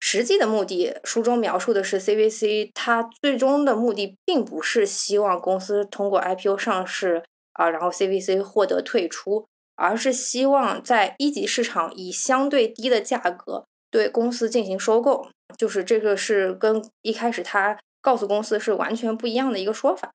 [0.00, 7.22] 实际的目的，书中描述的是 CVC 它最终的目的，并不是希望公司通过 IPO 上市
[7.52, 9.46] 啊，然后 CVC 获得退出，
[9.76, 15.28] 而是希望在一级市场以相对低的价格对公司进行收购。
[15.58, 20.10] 就是这个是跟一开始他告诉公司是完全不一样的一个说法。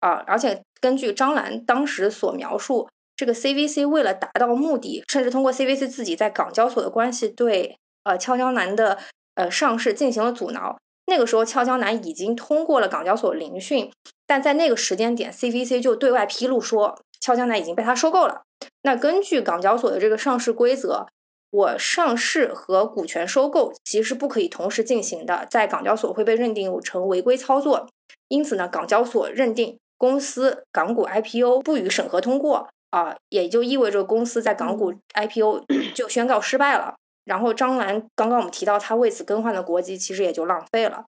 [0.00, 8.98] 啊，而且根据张兰当时所描述，这个 CVC 为了达到目的，甚至通过 CVC 自己在港交所的关系，对呃俏江南的
[9.34, 10.76] 呃上市进行了阻挠。
[11.06, 13.90] 那个时候，俏江南已经通过了港交所聆讯，
[14.26, 18.42] 但在那个时间点，CVC 就对外披露说，俏江南已经被他收购了。
[18.82, 21.06] 那根据港交所的这个上市规则，
[21.50, 27.88] 我上市和股权收购其实不可以同时进行的，在港交所会被认定成违规操作。
[28.28, 29.79] 因此呢，港交所认定。
[30.00, 36.94] 公司港股 IPO 不予审核通过啊，也就意味着公司在港股 IPO 就宣告失败了。
[37.26, 41.04] 然后张兰刚刚我们提到他为此更换的国籍，其实也就浪费了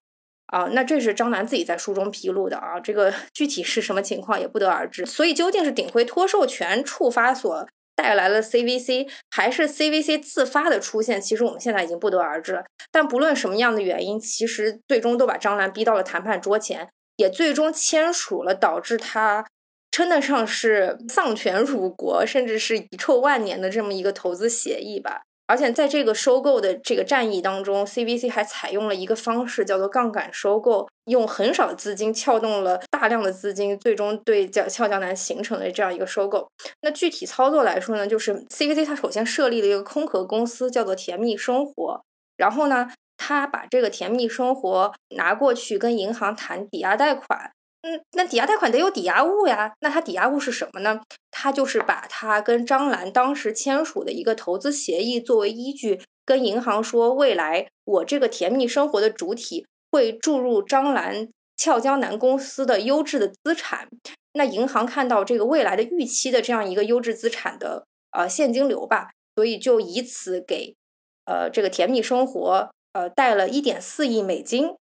[0.48, 0.68] 啊。
[0.72, 5.06] 那这是张兰自己在书中披露的啊，这个 具体是什么情况也不得而知。
[5.06, 7.66] 所以究竟是鼎晖脱授权触发所
[7.96, 12.62] 带来了 CVC，还是 CVC 自发的出现，其实我们现在已经不得而知。
[12.92, 16.90] 但不论什么样的原因，其实最终都把张兰逼到了谈判桌前。
[17.16, 19.46] 也最终签署了导致他
[19.90, 25.22] 称得上是丧权辱国，甚至是遗臭万年的这么一个投资协议吧。
[25.48, 36.48] 而且在这个收购的这个战役当中，CBC 还采用了一个方式，叫做杠杆收购，用很少的资金撬动了大量的资金，最终对叫俏江南形成了这样一个收购。
[36.80, 42.00] 那具体操作来说呢，就是 CBC 它首先设立了一个空壳公司，叫做甜蜜生活，
[42.38, 47.52] 然后呢，他把这个甜蜜生活拿过去跟银行谈抵押贷款。
[47.82, 49.74] 嗯，那抵押贷款得有抵押物呀。
[49.80, 51.00] 那它抵押物是什么呢？
[51.32, 63.88] 他就是把他跟张兰当时签署的一个投资协议作为依据，跟银行说，未来我这个甜蜜生活的主体会注入张兰俏江南公司的优质的资产。
[64.34, 70.76] 那银行看到这个未来的预期的这样一个优质资产的呃现金流吧，所以就以此给
[71.24, 74.74] 呃这个甜蜜生活呃贷了一点四亿美金。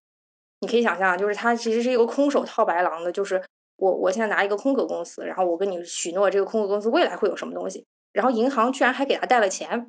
[0.63, 3.43] 你可以想象，就是他其实是一个空手套白狼的，就是
[3.77, 9.87] 我我现在拿一个空壳公司，然后我跟你许诺这个空壳公司未来会有什么东西，然后银行居然还给他贷了钱，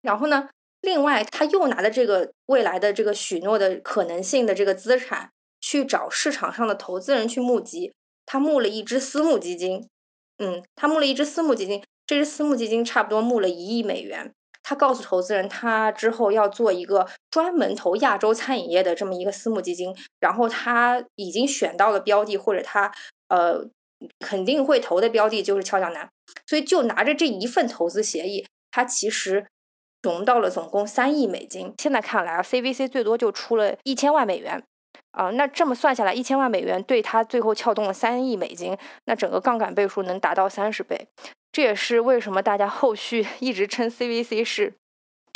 [0.00, 0.48] 然后呢，
[0.80, 5.30] 另外他又拿的这个未来的这个许诺的可能性的这个资产
[5.60, 7.92] 去找市场上的投资人去募集，
[8.24, 9.86] 他募了一支私募基金，
[10.38, 14.32] 嗯，他募了一支私募基金，这支私募基金差不多募了一亿美元。
[14.62, 22.92] 他告诉投资人，他之后要做一个专门投亚洲餐饮业的这么一个私募基金，然后他已经选到了标的，或者他
[23.28, 23.64] 呃
[24.20, 26.08] 肯定会投的标的就是俏江南，
[26.46, 29.46] 所以就拿着这一份投资协议，他其实
[30.02, 31.74] 融到了总共三亿美金。
[31.78, 34.62] 现在看来啊，CVC 最多就出了一千万美元
[35.12, 41.08] 啊，那这么算下来，一千万美元对他最后撬动了三亿美金，那整个杠杆倍数能达到三十倍。
[41.52, 44.72] 这也是为什么大家后续 一直称 CVC 是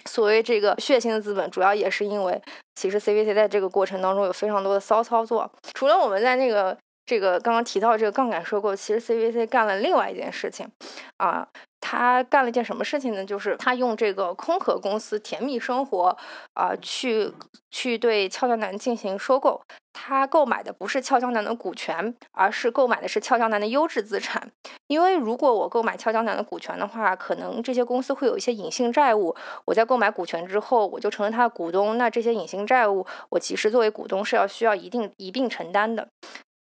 [0.06, 2.40] 所谓这个血腥的资本，主要也是因为
[2.74, 5.50] 其实 CVC 在这个过程当中有非常多的骚操作。
[5.74, 6.76] 除了我们在那个
[7.06, 10.68] 这个刚刚提到这个杠杆收购，其实 CVC 干了另外一件事情
[11.16, 11.48] 啊。
[11.78, 13.24] 他干了一件什么事情呢？
[13.24, 16.16] 就是他用这个空壳公司甜蜜生活
[16.54, 17.32] 啊，去
[17.70, 19.62] 去对俏江南进行收购。
[19.92, 24.50] 他购买的不是俏江南的股权，而是购买的是俏江南的优质资产。
[24.88, 29.36] 因为如果我购买俏江南的股权的话，可能这些公司会有一些隐性债务。
[29.66, 31.96] 我在购买股权之后，我就成了他的股东。
[31.96, 36.08] 那这些隐性债务，我其实作为股东是要需要一定一并承担的。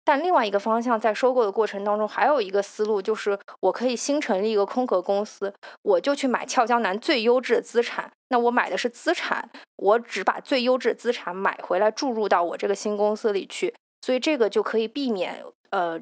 [0.05, 5.51] 但另外一个方向，在收购的过程当中，还有一个思路，就是我可以新成立一个空壳公司，
[5.81, 8.11] 我就去买俏江南最优质的资产。
[8.29, 15.99] 那我买的是资产，我只把最优质的资产买回来注入到我这个新公司里去，所以这个就可以避免，呃，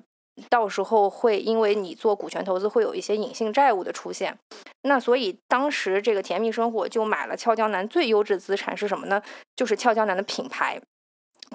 [0.50, 4.38] 到时候会因为你做股权投资会有一些隐性债务的出现。
[4.82, 9.24] 那所以当时这个甜蜜生活就买了俏江南最优质资产是什么呢？
[9.56, 10.82] 就是俏江南的品牌。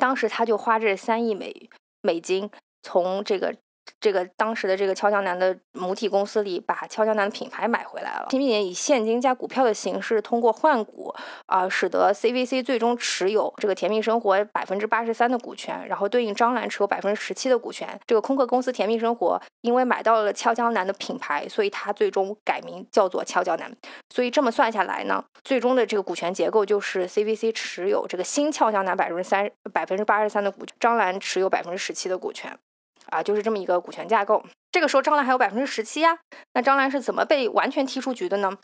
[0.00, 1.68] 当时他就花这三亿美。
[2.00, 2.50] 美金
[2.82, 3.56] 从这个
[4.00, 11.14] 这个当时的这个俏江南的母体公司里把俏江南的品牌买回来了，并且以现金加股票的形式通过换股
[11.46, 17.88] 啊，使得 CVC 最终持有这个甜蜜生活百分之八十三的股权，然后对应张兰持有百分之十七的股权。
[18.06, 23.70] 这个空壳公司甜蜜生活因为买到了俏江南的品牌，所以它最终改名叫做俏江南。
[24.14, 32.56] 所以这么算下来呢，最终的这个股权结构就是 CVC 持有这个新俏江南百分之三百分之八十三的股权，张兰持有百分之十七的股权。
[33.10, 34.42] 啊，就是这么一个股权架构。
[34.70, 36.18] 这个时候，张兰还有百分之十七呀。
[36.54, 38.56] 那张兰是怎么被完全踢出局的呢？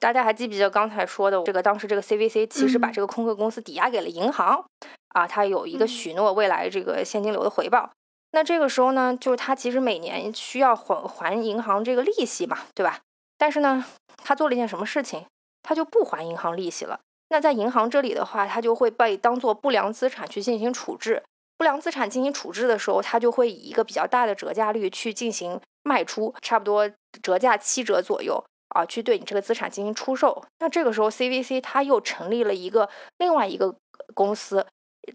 [0.00, 1.62] 大家还记不记得刚才说的这个？
[1.62, 4.64] 当时这个 CVC 其实把这个空壳公司抵押给了银行
[5.10, 7.90] 啊，它有一个许诺未来这个现金流的回报。
[8.32, 12.98] 那这个时候呢，就是他其实每年需要还还银行这个利息嘛，对吧？
[13.38, 13.84] 但是呢，
[14.24, 15.24] 他做了一件什么事情？
[15.62, 16.98] 他就不还银行利息了。
[17.28, 21.22] 那在银行这里的话，他就会被当做不良资产去进行处置。
[21.62, 26.90] 不良资产进行处置的时候，它就会以一个比较大的折价率去进行卖出，差不多
[27.22, 30.42] 折价七折左右啊，去对你这个资产进行出售。
[30.58, 32.88] 那这个时候，CVC 它又成立了一个
[33.18, 33.76] 另外一个
[34.12, 34.66] 公司，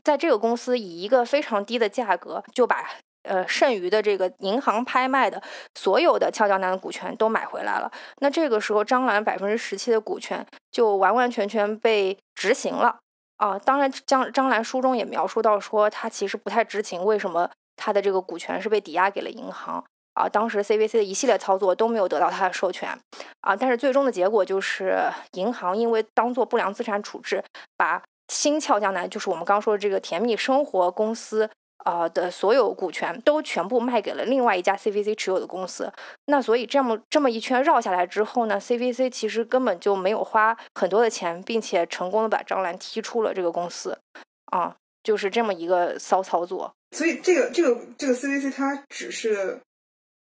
[0.05, 2.91] 在这个公司以一个非常低的价格就把
[3.23, 5.43] 呃剩余的这个银行拍卖的
[5.75, 7.91] 所有的俏江南的股权都买回来了。
[8.21, 12.99] 那这个时候，张兰百分之十七的股权就完完全全被执行了。
[13.37, 19.83] 啊，当然，张张兰书中也描述到说，他其实不太知情，为什么他的这个股权是被抵押给了银行
[20.13, 20.27] 啊？
[20.27, 22.89] 当时 CVC 的一系列操作都没有得到他的授权
[23.41, 24.99] 啊，但是最终的结果就是
[25.33, 27.43] 银行因为当做不良资产处置，
[27.77, 31.49] 把新俏江南，就是我们刚说的这个甜蜜生活公司。
[31.79, 35.91] 啊的所有股权都全部卖给了另外一家 CVC 持有的公司，
[36.25, 43.97] 那所以这么这么一圈绕下来之后呢，CVC 其实根本就没有花很多的钱，并且成功的把张兰踢出了这个公司，
[44.45, 46.73] 啊，就是这么一个骚操作。
[46.91, 49.61] 所以这个这个这个 CVC 它只是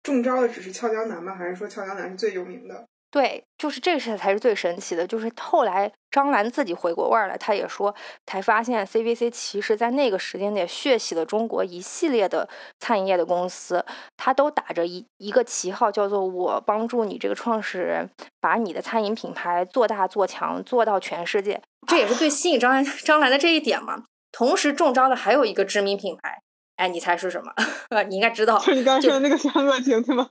[0.03, 1.35] 中招的只是俏江南吗？
[1.35, 2.85] 还是说俏江南是最有名的？
[3.11, 5.05] 对，就是这个事才是最神奇的。
[5.05, 7.93] 就是后来张兰自己回过味儿来，他也说，
[8.25, 12.47] 才发现 CVC 其实在那个时间点血洗了中国一系列的
[12.79, 13.85] 餐饮业的公司，
[14.15, 18.09] 他都打着一一个旗号，叫做我帮助你这个创始人
[18.39, 21.61] 把你的餐饮品牌做大做强，做到全世界。
[21.87, 24.05] 这也是最吸引张兰张兰的这一点嘛。
[24.31, 26.41] 同时中招的还有一个知名品牌，
[26.77, 27.51] 哎，你猜是什么？
[28.07, 30.29] 你应该知道，就你刚刚说的那个香恶情对吗？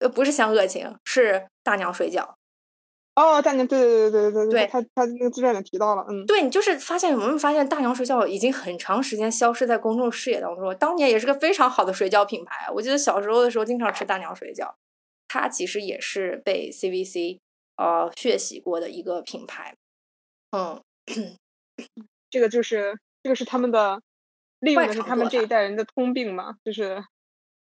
[0.00, 2.34] 呃，不是香恶情，是大娘水饺。
[3.16, 10.74] 哦，大娘，对对对对对对，对他他那个自传里提到了，嗯，对你就是发现，有没有发现大娘水饺已经很长时间消失在公众视野当中。
[10.76, 14.72] 当年也是个非常好的水饺品牌，我记得小时候的时候经常吃大娘水饺，
[15.28, 17.40] 它其实也是被 CVC
[17.76, 19.74] 呃血洗过的一个品牌。
[20.56, 20.80] 嗯，
[22.30, 24.00] 这个就是这个是他们的
[24.60, 27.04] 利用的是他们这一代人的通病嘛，就是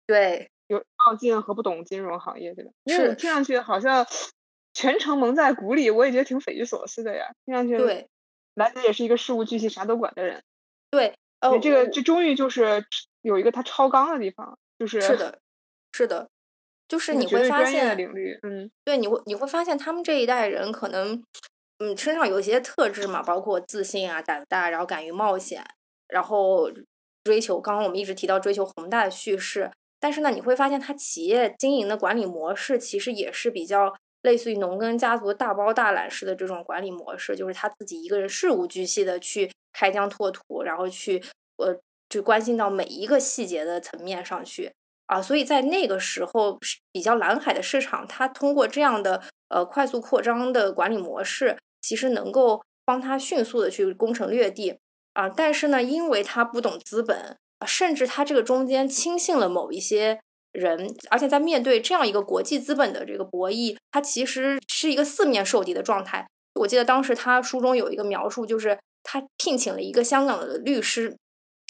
[0.06, 0.50] 对。
[0.68, 2.70] 有冒进和不懂金融行业，对吧？
[2.84, 4.06] 因为听上去好像
[4.74, 7.32] 全程蒙在鼓里，我也觉得挺匪夷所思的呀。
[7.44, 8.08] 听上去，对，
[8.54, 10.42] 兰姐也是一个事无巨细、啥都管的人。
[10.90, 12.84] 对，呃，这个这终于就是
[13.22, 15.38] 有一个他超纲的地方，就是是的，
[15.92, 16.28] 是的，
[16.86, 21.22] 就是你会发现领域，嗯，对，你会你会发现他们这一代人可能，
[21.78, 25.64] 嗯，身上有一些特质嘛，包括自信啊、胆大，然后敢于冒险，
[26.08, 26.70] 然后
[27.24, 29.70] 追求刚刚我们一直提到追求宏大的叙事。
[30.00, 41.22] 但是呢，你会发现他企业经营的管理模式其实也是比较类似于农耕家族大包大揽式的这种管理模式，就是他自己一个人事无巨细的去开疆拓土，然后去
[41.56, 41.76] 呃
[42.08, 44.72] 就关心到每一个细节的层面上去
[45.06, 45.20] 啊。
[45.20, 46.58] 所以在那个时候
[46.92, 54.78] 比较蓝海的市场，他通过这样的呃快速扩张的管理模式，其实能够帮他迅速的去攻城略地
[55.14, 55.28] 啊。
[55.28, 57.36] 但是呢，因为他不懂资本。
[57.66, 60.20] 甚至他这个中间轻信了某一些
[60.52, 66.26] 人，而且在面对这样一个国际资本的这个博弈，他其实是一个四面受敌的状态。
[66.54, 71.16] 我记得当时他书中有一个描述，就是他聘请了一个香港的律师，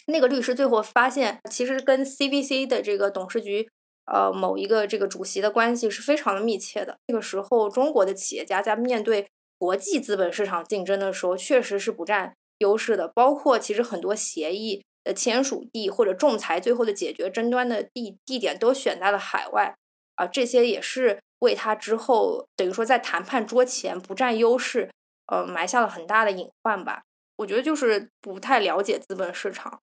[0.07, 3.69] 那个律师最后发现，其实跟 CVC 的这个董事局
[4.05, 6.97] 呃某一个这个主席的关系是非常的密切的。
[7.07, 9.27] 那个时候，中国的企业家在面对
[9.57, 13.07] 国际资本市场竞争的时候，确实是不占优势的。
[13.07, 14.83] 包括其实很多协议。
[15.03, 19.75] 的签署地或者仲裁最后的解决争端的地地点都选在了海外
[20.15, 24.89] 啊，这些也是为他之后等于说在谈判桌前不占优势，
[25.27, 27.03] 呃，埋下了很大的隐患吧。
[27.37, 29.79] 我觉得就是不太了解资本市场，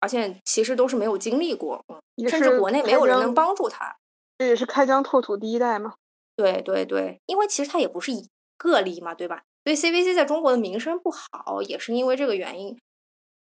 [0.00, 3.96] 而且其实都是没有经历过，嗯甚至国内没有人能帮助他。
[4.38, 5.94] 这也是开疆拓土第一代嘛？
[6.34, 9.44] 对对对，因为其实他也不是一个例嘛，对吧？
[9.64, 12.76] 所以 CVC 在中国的名声不好，也是因为这个原因。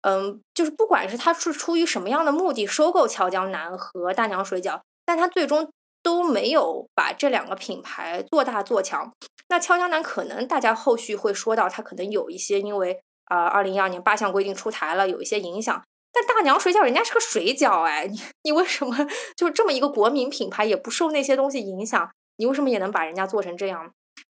[0.07, 5.67] 嗯，就是不管是他是出于什么样的目的收购俏江南和大娘水饺，但他最终
[6.03, 9.11] 都没有把这两个品牌做大做强。
[9.49, 15.81] 那俏江南可能大家后续会说到，它可能有一些因为啊，二零一二年八项规定出台了，有一些影响。
[16.13, 18.95] 但大娘水饺人家是个水饺哎，你你为什么
[19.35, 22.07] 就是这么一个国民品牌也不受那些东西影响？
[22.37, 23.91] 你为什么也能把人家做成这样？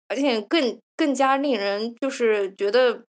[0.09, 3.03] 而且更更加令人就是觉得。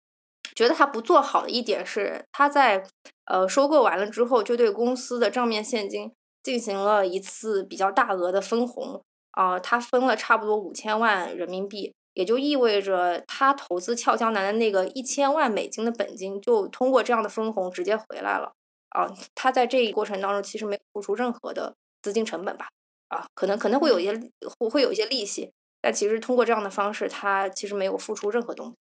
[0.54, 2.84] 觉得他不做好的一点是，他在
[3.26, 18.52] 呃收购完了之后，就对公司的账面现金进行了一次比较大额的分红啊，他分了差不多五千万人民币，也就意味着他投资俏江南的那个一千万美金的本金，就通过这样的分红直接回来了
[18.90, 19.10] 啊。
[19.34, 22.68] 他在这一过程当中其实没付出任何的资金成本吧？
[23.08, 24.12] 啊，可能可能会有一些
[24.58, 28.74] 会会有一些利息，但其实通过这样的方式，他其实没有付出任何东西。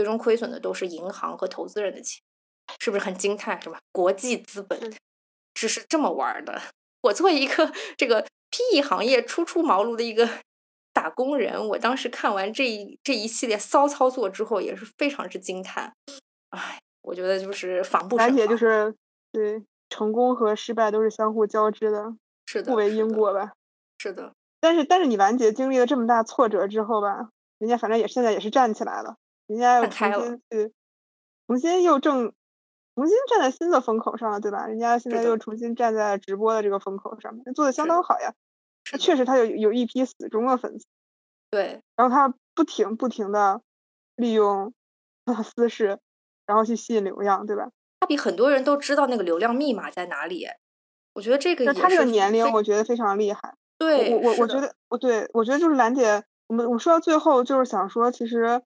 [0.00, 2.22] 最终亏损的都是银行和投资人的钱，
[2.78, 3.60] 是不是很惊叹？
[3.60, 3.78] 是吧？
[3.92, 4.90] 国际资本
[5.52, 6.58] 只是这么玩的。
[7.02, 10.26] 我作为一个这个 PE 行业初出茅庐的一个
[10.94, 15.92] 打工人，我当时看完这一这一系列骚操作之后，也是非常之惊叹。
[16.48, 18.48] 哎，我觉得就是防不胜防。
[18.48, 18.94] 就是
[19.30, 23.52] 对成功和失败都是相互交织的，是的，互为因果吧。
[23.98, 24.32] 是的。
[24.60, 27.28] 但是但是你完结经历了这么大挫折之后吧，
[27.58, 29.16] 人家反正也现在也是站起来了。
[29.50, 30.72] 人家又重新去，
[31.48, 32.32] 重新又正，
[32.94, 34.68] 重新站在新的风口上了，对吧？
[34.68, 38.32] 人家现在又重新站在直播的这个风口上面，做的相当好呀。
[38.96, 40.86] 确实，他有有一批死忠的粉丝。
[41.50, 41.82] 对。
[41.96, 43.60] 然后他不停不停的
[44.14, 44.72] 利用
[45.42, 45.98] 私事，
[46.46, 47.70] 然后去吸引流量，对吧？
[47.98, 50.46] 他比很多人都知道那个流量密码在哪里。
[51.14, 51.80] 我觉得这个也是。
[51.80, 53.56] 他这个年龄，我觉得非常厉害。
[53.78, 54.14] 对。
[54.14, 58.62] 我我我觉得，我对我觉得就是兰姐，我们我说到最后就是想说，其实。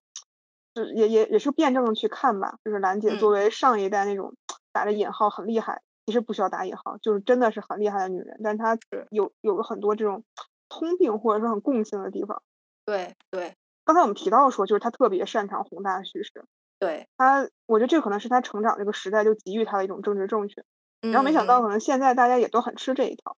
[0.74, 4.34] 是也也也是辩证的去看吧，就是兰姐作为上一代那种
[4.72, 8.76] 打着引号很厉害，其实不需要打引号，就是真的是很厉害的女人，但她
[9.10, 10.24] 有有很多这种
[10.68, 12.42] 通病或者说很共性的地方。
[12.84, 13.54] 对对，
[13.84, 16.44] 刚才我们提到说，就是她特别擅长宏大叙事。
[16.78, 20.64] 对她，我觉得这可能是她成长这个时代就给予她的一种政治正确。
[21.00, 23.36] 然后没想到，可能现在大家也都很吃这一套。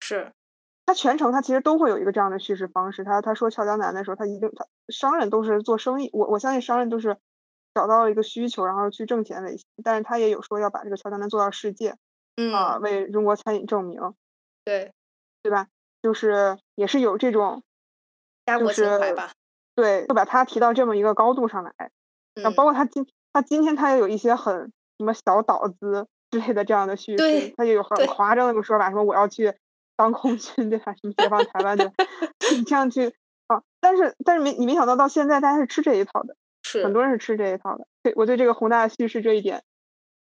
[0.00, 0.32] 是。
[0.86, 3.04] 他全程他其实都会有一个这样的叙事方式。
[3.04, 7.16] 他他说俏江南的时候，他一定他商人都是做生意，我我相信商人都是
[7.72, 9.64] 找到了一个需求，然后去挣钱为先。
[9.82, 11.96] 但是他也有说要把这个俏江南做到世界，
[12.52, 13.98] 啊，为中国餐饮证明，
[14.64, 14.92] 对
[15.42, 15.68] 对吧？
[16.02, 17.62] 就是也是有这种
[18.44, 19.32] 家国情怀吧。
[19.74, 21.72] 对，就把他提到这么一个高度上来。
[22.34, 29.54] 然后包括他今他今天他也有一些很什么小岛子之类的这样的叙事，他也有很夸张的一个说法，说我要去。
[29.96, 30.92] 当空军对吧？
[30.94, 31.92] 什么解放台湾的，
[32.56, 33.14] 你这样去
[33.46, 33.62] 啊？
[33.80, 37.86] 但是但是没你没想到，到现在大家是吃这一套的，是很多人是吃这一套的。
[38.02, 39.62] 对我对这个宏大的叙事这一点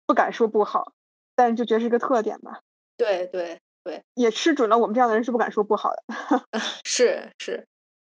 [0.06, 0.92] 不敢说不好，
[1.36, 2.60] 但是就觉得是一个特点吧。
[2.96, 6.02] 对对对，也吃准了我们这样的人是不敢说不好的。
[6.84, 7.66] 是是，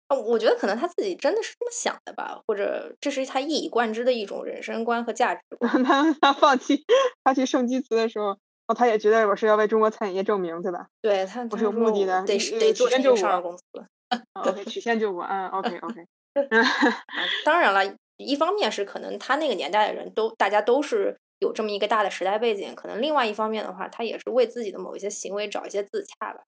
[0.09, 5.71] 我觉得可能他自己真的是这么想的吧，或者这是他一以贯之的一种人生观和价值观。
[5.85, 6.85] 他他放弃
[7.25, 8.39] 他去圣基茨的时候。
[8.69, 10.87] 哦，他也觉得我是要为中国餐饮业证明，对吧？
[11.01, 13.65] 对他不是有目的的，得得做成上市公司。
[14.35, 16.07] OK，曲线救国，嗯，OK OK。
[17.45, 26.43] 当然了，一方面是可能他那个年代的人都大家都是有这么一个大的时代背景，可能另外一方面的话，他也是为自己的某一些行为找一些自洽吧，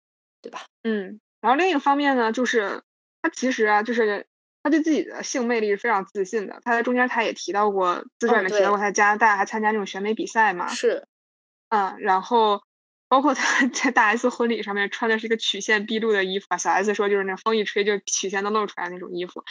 [0.41, 0.61] 对吧？
[0.84, 2.82] 嗯，然后另一个方面呢，就是
[3.22, 4.26] 他其实啊，就是
[4.63, 6.59] 他对自己的性魅力是非常自信的。
[6.63, 10.68] 他在中间他也提到过，自传里提到过，他在加拿大还参加这种选美比赛嘛？
[10.68, 11.05] 是。
[11.70, 12.61] 嗯，然后
[13.09, 19.43] 包括他 在大 S 婚礼上面穿的是一个曲线毕露的衣服啊，小 S 说就是那风一吹就曲线都露出来那种衣服。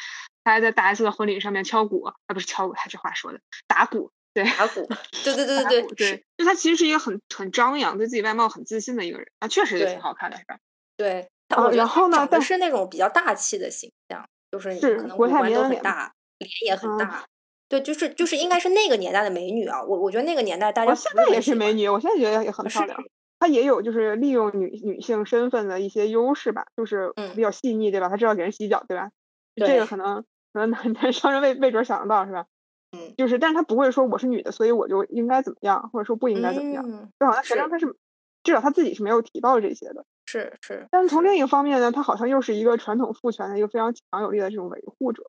[0.44, 4.88] 他还在大 S 的婚礼上面敲鼓，啊不是敲鼓，他这话说的打鼓，对，打鼓，
[5.24, 10.58] 对 对对对对，对，就他其实是一个很很张扬，对自己外貌很自信的一个人啊，确实也挺好看的，是吧？
[10.96, 11.28] 对，
[11.74, 17.24] 然后呢，但是那种比较大气的形象，就是可能五官都很大，脸也很大。
[17.68, 23.02] 对，就是就是应该是那个年代的美女啊，我我觉得那个年代大家现在也是美女，我现在觉得也很漂亮。
[23.38, 28.08] 她也有就是利用女女性身份的一些优势吧，就是比较细腻，对吧？
[28.08, 29.10] 她知道给人洗脚，对吧？
[29.56, 32.46] 这个可能可能男男生人未未准想得到，是吧？
[32.92, 36.84] 嗯，就是，但是她不会说我是女的，所以我就应该怎么样，或者说不应该怎么样。
[37.18, 37.94] 就好像实际上她是
[38.42, 40.06] 至少她自己是没有提到这些的。
[40.24, 40.86] 是是。
[40.90, 45.24] 但是从另一个方面呢，她好像又是一个传统父权的一个非常强有力的这种维护者，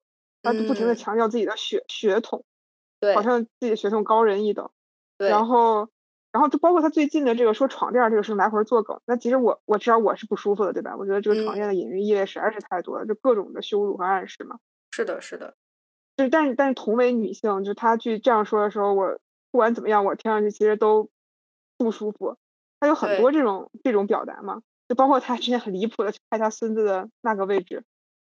[0.53, 2.45] 她不停的强调自己的血血统。
[2.99, 4.71] 对，好像自己的血统高人一等，
[5.19, 5.87] 对，然后，
[6.31, 10.95] 然后就包括他最近的这个说床垫这个事来回做梗，那其实我我知道我是不舒服的，对吧？
[10.97, 14.57] 我觉得这个床垫的隐喻意味实在是太多了，就各种的羞辱和暗示嘛。
[14.89, 15.53] 是的，是的，
[16.15, 19.19] 就但是但是同为女性，就她去这样说的时候，我
[19.51, 21.11] 不管怎么样，我听上去其实都
[21.77, 22.35] 不舒服。
[22.79, 27.83] 他有很多这种这种表达嘛，就包括他之前很离谱的去拍他孙子的那个位置，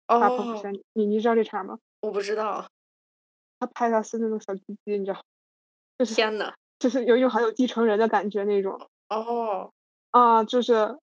[0.07, 1.81] 发朋友圈，你你知道这茬吗？
[2.03, 2.67] 我不知道。
[3.59, 5.23] 他拍他是那种小鸡鸡，你知道？
[5.99, 8.79] 就是天呐，就是有一种很有继承人的感觉那种。
[9.09, 9.73] 哦，
[10.11, 10.99] 啊，就是，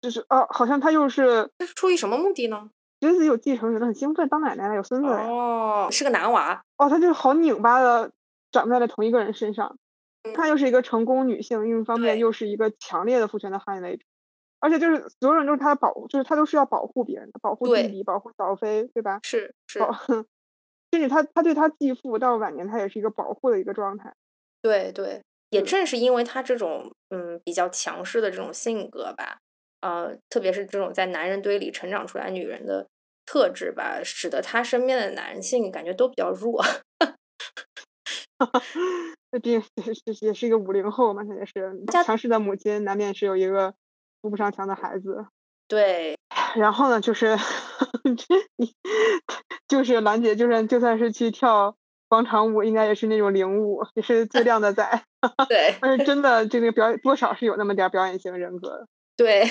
[0.00, 2.70] 就是啊，好像他又是，这是出于什么目的呢？
[3.00, 5.26] 觉得自己有继承人，很兴奋，当奶奶了，有孙子了。
[5.26, 6.62] 哦，是个男娃。
[6.76, 8.12] 哦，他就好拧巴的
[8.52, 9.76] 长在了同一个人身上。
[10.34, 14.04] 他又是一个成功女性，另一方面又是一个强烈的父权的捍卫者，
[14.58, 19.20] 而且就是所有人都是他的保护，就是他都是要保护别人的，保护弟弟，保护小飞，对吧？
[19.22, 19.80] 是是。
[20.94, 24.14] 甚至他，他对他继父到晚年，他也是一个保护的一个状态。
[24.62, 25.20] 对对，
[25.50, 29.38] 也正是因为他这种嗯比较强势的这种性格吧，
[29.80, 32.86] 呃，特别是这种在男人堆里成长出来女人的
[33.26, 36.64] 特质吧，使得他身边的男性感觉都比较弱。
[39.32, 39.62] 那毕竟
[40.20, 43.74] 也是一个五零后嘛，他也是强势的母亲，难免是有一个
[44.22, 45.26] 扶不上墙的孩子。
[45.74, 46.16] 对，
[46.54, 47.36] 然后呢，就是
[48.56, 48.72] 你。
[49.66, 51.74] 就是兰姐，就算就算是去跳
[52.08, 55.02] 广场舞，应该也是那种领舞，也是 最靓的仔。
[55.48, 58.86] 对，但是真的这个表演多少是有那么点表演型人格的。
[59.16, 59.42] 对，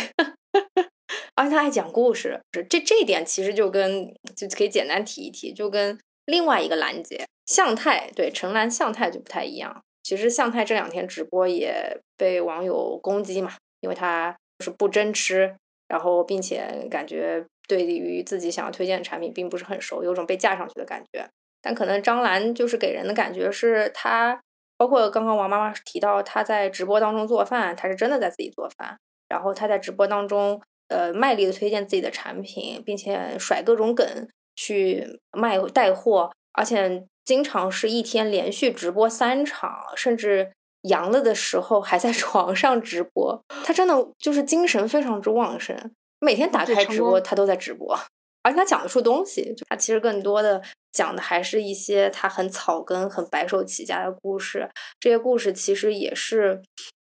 [1.36, 9.82] 而且他还讲故事，这这一点其实就跟就可以简单提一提，就跟另外一个兰姐向太，对陈兰向太就不太一样。
[10.04, 13.52] 其实向太这两天直播也被网友攻击嘛，
[13.82, 15.58] 因为他是不真吃，
[15.88, 17.46] 然后并且感觉。
[17.66, 21.26] 对于自己想要推荐的产品并不是很熟，有种被架上去的感觉。
[21.62, 24.38] 但可能张兰就是给人的感觉是她，
[24.76, 28.98] 包括刚刚王妈妈提到她在直播当中做饭，她是真的在自己做饭。
[29.30, 34.28] 然后她在直播当中，呃，卖力的推荐自己的产品，并且甩各种梗
[34.58, 40.52] 去卖带货，而且经常是一天连续直播三场，甚至
[40.84, 45.76] 阳了的时候还在 床上直播，他真的就是精神非常之旺盛，
[46.20, 47.98] 每天打开直播他都在直播，
[48.42, 50.62] 而且他讲得出东西，就他其实更多的
[50.92, 54.70] 讲的还是一些他很草根、很白手起家的故事，
[55.00, 56.62] 这些故事其实也是，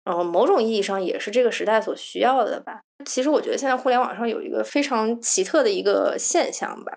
[0.06, 2.82] 呃，某种意义上也是这个时代所需要的吧。
[3.06, 6.96] 其实我觉得现在互联网上有一个非常奇特的一个现象吧，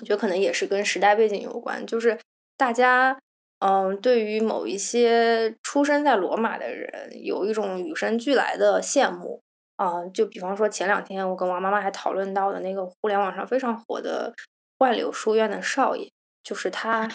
[0.00, 2.18] 我觉得可能也是跟时代背景有关，就是
[2.56, 3.18] 大家。
[3.60, 9.40] 嗯，对于某一些出生在罗马的人，有一种与生俱来的羡慕
[9.76, 10.04] 啊。
[10.12, 14.34] 就比方说，前两天我跟王妈妈还讨论到的那个互联网上非常火的
[14.78, 16.06] 万柳书院的少爷，
[16.42, 17.08] 就是他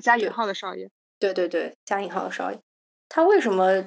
[0.00, 0.88] 加引号的少爷。
[1.18, 2.58] 对对对，加引号的少爷。
[3.10, 3.84] 他为什么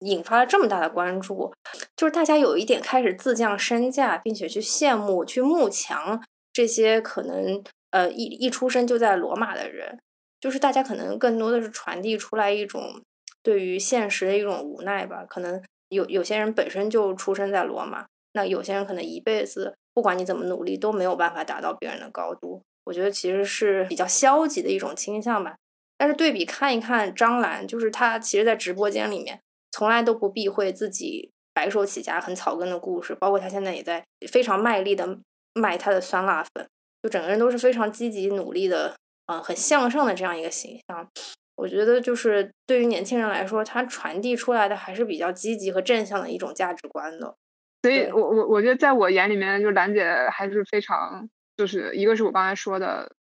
[0.00, 1.50] 引发了这么大的关注？
[1.96, 6.22] 就是大家有一点开始自降身价，并且去羡慕、去慕强
[6.52, 9.98] 这些可能呃一一出生就在罗马的人。
[10.44, 13.00] 就是大家可能更多的是传递出来一种
[13.42, 15.24] 对于现实的一种无奈吧。
[15.26, 22.60] 可能有有些人本身就出生在罗马，那有些人可能一辈子不管你怎么努力都没有办法达到别人的高度。
[22.84, 25.56] 我觉得其实是比较消极的一种倾向吧。
[25.96, 29.40] 但是对比看一看张兰，就是她其实，在直播间里面
[29.72, 35.18] 从来都不避讳自己白手起家、很草根的故事，包括她现在也在非常卖力的
[35.54, 36.68] 卖她的酸辣粉，
[37.02, 38.94] 就整个人都是非常积极努力的。
[39.26, 41.08] 嗯，很向上的这样一个形象，
[41.56, 47.34] 我觉得就是对于年轻人来说，他传递出来的还是比较积极和正向的一种价值观的。
[47.82, 53.12] 所以，我我我觉得在我眼里面，就兰姐还是非常，就是一个是我刚才说的，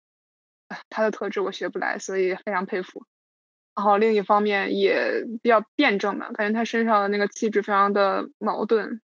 [0.90, 3.06] 她的特质我学不来，所以非常佩服。
[3.76, 9.00] 然后另一方面也比较辩证嘛，感觉她身上的那个气质非常的矛盾，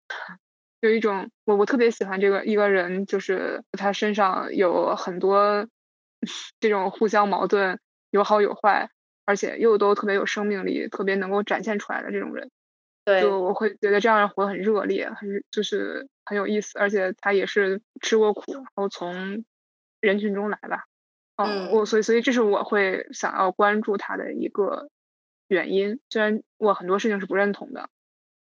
[0.81, 5.67] 有一种我我特别喜欢这个一个人，就是他身上有很多。
[6.61, 7.79] 这种互相矛盾，
[8.11, 8.91] 有好有坏，
[9.25, 12.51] 而且又都特别有生命力，特别能够展现出来的这种人，
[13.05, 19.45] 对，就我会觉得这样人活得很热烈，很就是很有意思，而且他也是吃过苦，然后从
[20.01, 20.85] 人群中来吧，
[21.37, 24.89] 嗯，我所以所以这是我会想要关注他的一个
[25.49, 27.89] 原因，虽然我很多事情是不认同的，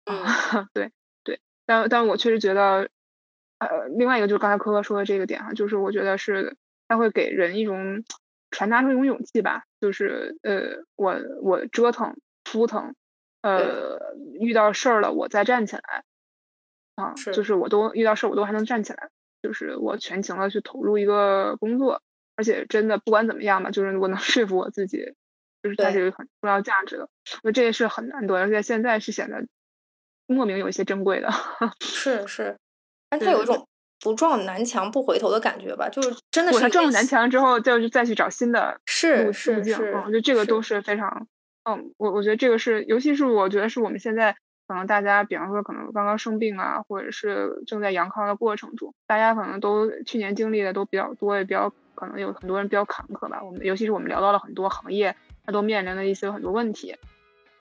[0.06, 0.24] 嗯，
[0.74, 0.92] 对
[1.24, 2.90] 对，但但我确实觉得，
[3.60, 6.58] 呃，另外一个就是刚才科科说的这个点哈，就是我觉得是。
[6.92, 8.04] 他会给人一种
[8.50, 12.96] 传达出一种勇气吧，就是呃，我我折腾、扑腾，
[13.42, 13.98] 呃，
[14.42, 16.04] 遇到事儿了我再站起来，
[16.96, 17.54] 啊，就是。
[17.54, 19.10] 我都遇到事儿我都还能站起来，
[19.42, 22.02] 就是我全情的去投入一个工作，
[22.36, 25.14] 而且真的不管怎么样吧，就是我能 说服我自己，
[25.64, 27.08] 就是它是有很重要价值的，
[27.44, 29.48] 我觉得这也是很难得，而且现在是显得
[30.28, 31.30] 莫名有一些珍贵的，
[31.80, 32.58] 是是，
[33.10, 33.66] 但它有一种。
[34.02, 41.28] 不撞南墙不回头的感觉吧，就是真的是撞了南墙之后，就再去找新的是是是，我觉得这个都是非常，
[41.64, 44.36] 嗯，我我觉得这个是，尤其是我觉得是我们现在
[44.68, 53.44] 可能大家，比方说可能刚刚生病啊，或者是正在阳康的过程中，大家可能都去年经历的都比较多，也比较可能有很多人比较坎坷吧。
[53.44, 56.96] 我们尤其是我们聊到了很多行业，它都面临的一些很多问题。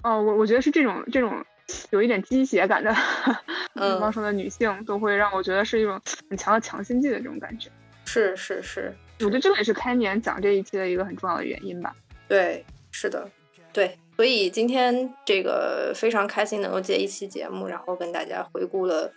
[0.02, 1.44] 哦，我我觉得是这种这种。
[1.90, 2.94] 有一点鸡血感的，
[3.74, 7.70] 比方说的女性，都会让我觉得是一种很强的强心剂的这种感觉。
[8.04, 11.94] 是是是，我觉得这个也是开年讲这一期的一个很重要的原因吧。
[12.28, 13.28] 对，是的，
[13.72, 13.96] 对。
[14.16, 19.10] 所以今天这个非常开心能够接一期节目，然后跟大家回顾了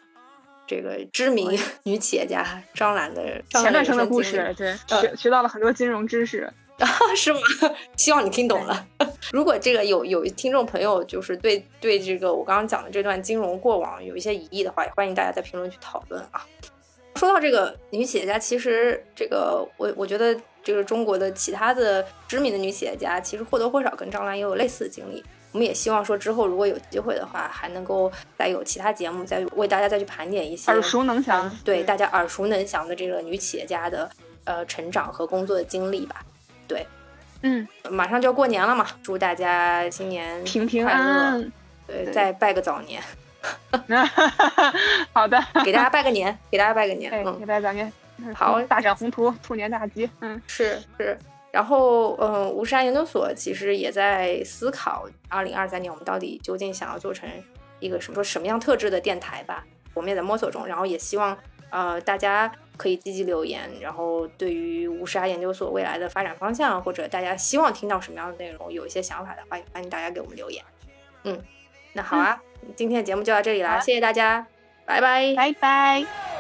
[0.66, 1.52] 这个知名
[1.84, 6.50] 女企业家张兰的前半生的故事，对，学学到了很多金融知识。
[7.16, 7.40] 是吗？
[7.96, 8.86] 希望你听懂了。
[9.32, 16.46] 如果这个有有听众朋友就是对对这个我刚刚讲的这段金融过往有一些疑义的话，也欢迎大家在评论区讨论啊。
[17.16, 25.24] 说到这个女企业家，其实这个我我觉得这个中国的其他的知名的女企业家，其实或多或少跟张兰也有类似的经历。
[25.52, 34.10] 我们也希望说之后如果有机会的话，还能够再有其他节目再为大家再去盘点一些耳熟能详，对大家耳熟能详的这个女企业家的
[34.46, 36.26] 呃成长和工作的经历吧。
[36.68, 36.86] 对，
[37.42, 41.52] 嗯，马上就要过年了嘛，祝大家新年平平安安。
[41.86, 43.02] 对，再拜个早年。
[45.12, 47.92] 好的， 给大家拜个年，给大家拜个年，嗯，给大家拜年。
[48.34, 50.10] 好，大展宏图，兔年大吉。
[50.22, 51.18] 嗯，是是。
[51.52, 57.30] 然后，嗯，吴山研究所其实也在思考，二零二三年我们到底究竟想要做成
[57.80, 59.64] 一个什么说什么样特质的电台吧？
[59.94, 61.38] 我们也在摸索中，然后也希望，
[61.70, 62.52] 呃，大家。
[62.78, 70.64] 可以积极留言，然后对于无沙研究所未来的发展方向，或者大家希望听到什么样的内容，有一些想法的话，也欢迎大家给我们留言。
[71.24, 71.42] 嗯，
[71.94, 72.42] 那好啊，
[72.76, 74.48] 今天的节目就到这里啦，谢谢大家，
[74.86, 76.33] 拜拜，拜拜。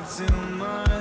[0.00, 0.91] Too in.